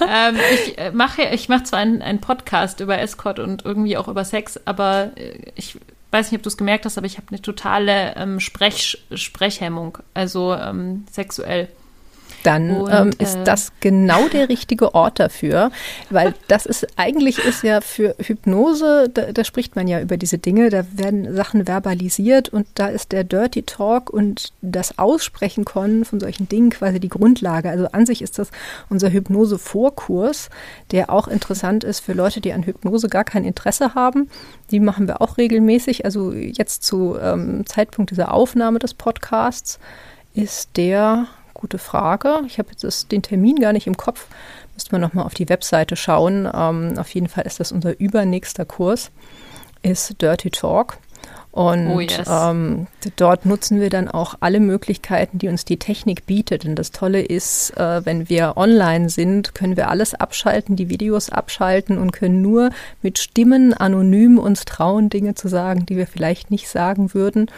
[0.00, 4.06] ähm, ich äh, mache ich mach zwar einen, einen Podcast über Escort und irgendwie auch
[4.06, 5.78] über Sex, aber äh, ich
[6.10, 9.98] weiß nicht, ob du es gemerkt hast, aber ich habe eine totale ähm, Sprech, Sprechhemmung,
[10.14, 11.68] also ähm, sexuell
[12.42, 15.70] dann und, ähm, ist äh, das genau der richtige Ort dafür,
[16.10, 20.38] weil das ist eigentlich ist ja für Hypnose, da, da, spricht man ja über diese
[20.38, 26.04] Dinge, da werden Sachen verbalisiert und da ist der Dirty Talk und das Aussprechen können
[26.04, 27.70] von solchen Dingen quasi die Grundlage.
[27.70, 28.50] Also an sich ist das
[28.88, 30.50] unser Hypnose-Vorkurs,
[30.90, 34.30] der auch interessant ist für Leute, die an Hypnose gar kein Interesse haben.
[34.70, 36.04] Die machen wir auch regelmäßig.
[36.04, 39.78] Also jetzt zu ähm, Zeitpunkt dieser Aufnahme des Podcasts
[40.34, 41.26] ist der
[41.58, 42.40] gute Frage.
[42.46, 44.26] Ich habe jetzt den Termin gar nicht im Kopf.
[44.72, 46.48] Müsste man nochmal auf die Webseite schauen.
[46.52, 49.10] Ähm, auf jeden Fall ist das unser übernächster Kurs,
[49.82, 50.98] ist Dirty Talk.
[51.50, 52.28] Und oh yes.
[52.30, 52.86] ähm,
[53.16, 56.64] dort nutzen wir dann auch alle Möglichkeiten, die uns die Technik bietet.
[56.64, 61.30] Und das Tolle ist, äh, wenn wir online sind, können wir alles abschalten, die Videos
[61.30, 62.70] abschalten und können nur
[63.02, 67.50] mit Stimmen anonym uns trauen, Dinge zu sagen, die wir vielleicht nicht sagen würden,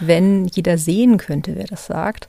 [0.00, 2.28] wenn jeder sehen könnte, wer das sagt.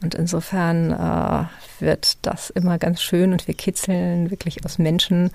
[0.00, 1.44] Und insofern äh,
[1.82, 5.30] wird das immer ganz schön und wir kitzeln wirklich aus Menschen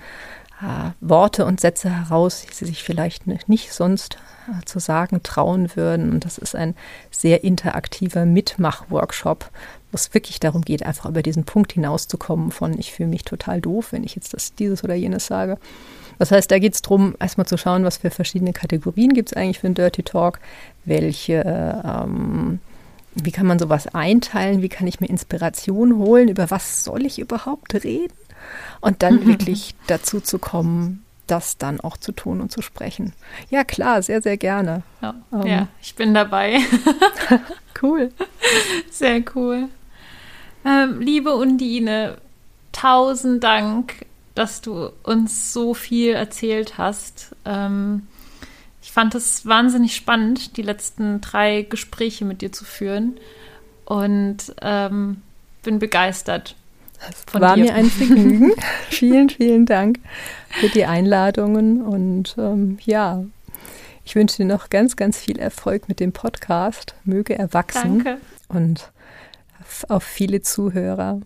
[0.62, 4.16] äh, Worte und Sätze heraus, die sie sich vielleicht nicht sonst
[4.48, 6.10] äh, zu sagen trauen würden.
[6.10, 6.74] Und das ist ein
[7.10, 9.50] sehr interaktiver Mitmach-Workshop,
[9.90, 13.60] wo es wirklich darum geht, einfach über diesen Punkt hinauszukommen von ich fühle mich total
[13.60, 15.58] doof, wenn ich jetzt das, dieses oder jenes sage.
[16.18, 19.36] Das heißt, da geht es darum, erstmal zu schauen, was für verschiedene Kategorien gibt es
[19.36, 20.38] eigentlich für einen Dirty Talk,
[20.84, 22.60] welche ähm,
[23.14, 24.62] wie kann man sowas einteilen?
[24.62, 26.28] Wie kann ich mir Inspiration holen?
[26.28, 28.12] Über was soll ich überhaupt reden?
[28.80, 33.12] Und dann wirklich dazu zu kommen, das dann auch zu tun und zu sprechen.
[33.50, 34.82] Ja, klar, sehr, sehr gerne.
[35.00, 35.46] Ja, ähm.
[35.46, 36.58] ja ich bin dabei.
[37.82, 38.12] cool.
[38.90, 39.68] Sehr cool.
[40.64, 42.18] Ähm, liebe Undine,
[42.72, 47.34] tausend Dank, dass du uns so viel erzählt hast.
[47.44, 48.06] Ähm,
[48.84, 53.18] ich fand es wahnsinnig spannend, die letzten drei Gespräche mit dir zu führen.
[53.86, 55.22] und ähm,
[55.62, 56.54] bin begeistert.
[57.26, 57.64] Von War dir.
[57.64, 58.52] mir ein Vergnügen.
[58.90, 60.00] vielen, vielen Dank
[60.50, 63.24] für die Einladungen und ähm, ja,
[64.04, 66.94] ich wünsche dir noch ganz, ganz viel Erfolg mit dem Podcast.
[67.04, 68.20] Möge er wachsen Danke.
[68.48, 68.90] und
[69.88, 71.20] auf viele Zuhörer.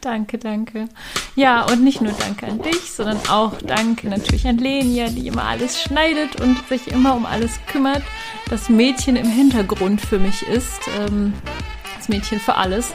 [0.00, 0.88] Danke, danke.
[1.36, 5.44] Ja, und nicht nur danke an dich, sondern auch danke natürlich an Lenia, die immer
[5.44, 8.02] alles schneidet und sich immer um alles kümmert.
[8.48, 10.80] Das Mädchen im Hintergrund für mich ist.
[10.98, 11.34] Ähm,
[11.98, 12.92] das Mädchen für alles.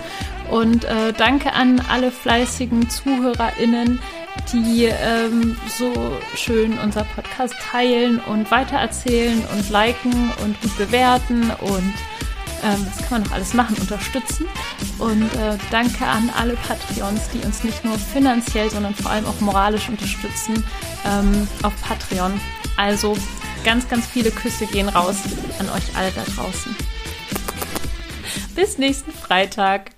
[0.50, 4.00] Und äh, danke an alle fleißigen ZuhörerInnen,
[4.52, 5.92] die ähm, so
[6.36, 11.94] schön unser Podcast teilen und weitererzählen und liken und gut bewerten und
[12.66, 14.48] ähm, das kann man noch alles machen, unterstützen.
[14.98, 19.40] Und äh, danke an alle Patreons, die uns nicht nur finanziell, sondern vor allem auch
[19.40, 20.64] moralisch unterstützen
[21.06, 22.40] ähm, auf Patreon.
[22.78, 23.16] Also
[23.64, 25.18] ganz, ganz viele Küsse gehen raus
[25.60, 26.76] an euch alle da draußen.
[28.56, 29.95] Bis nächsten Freitag.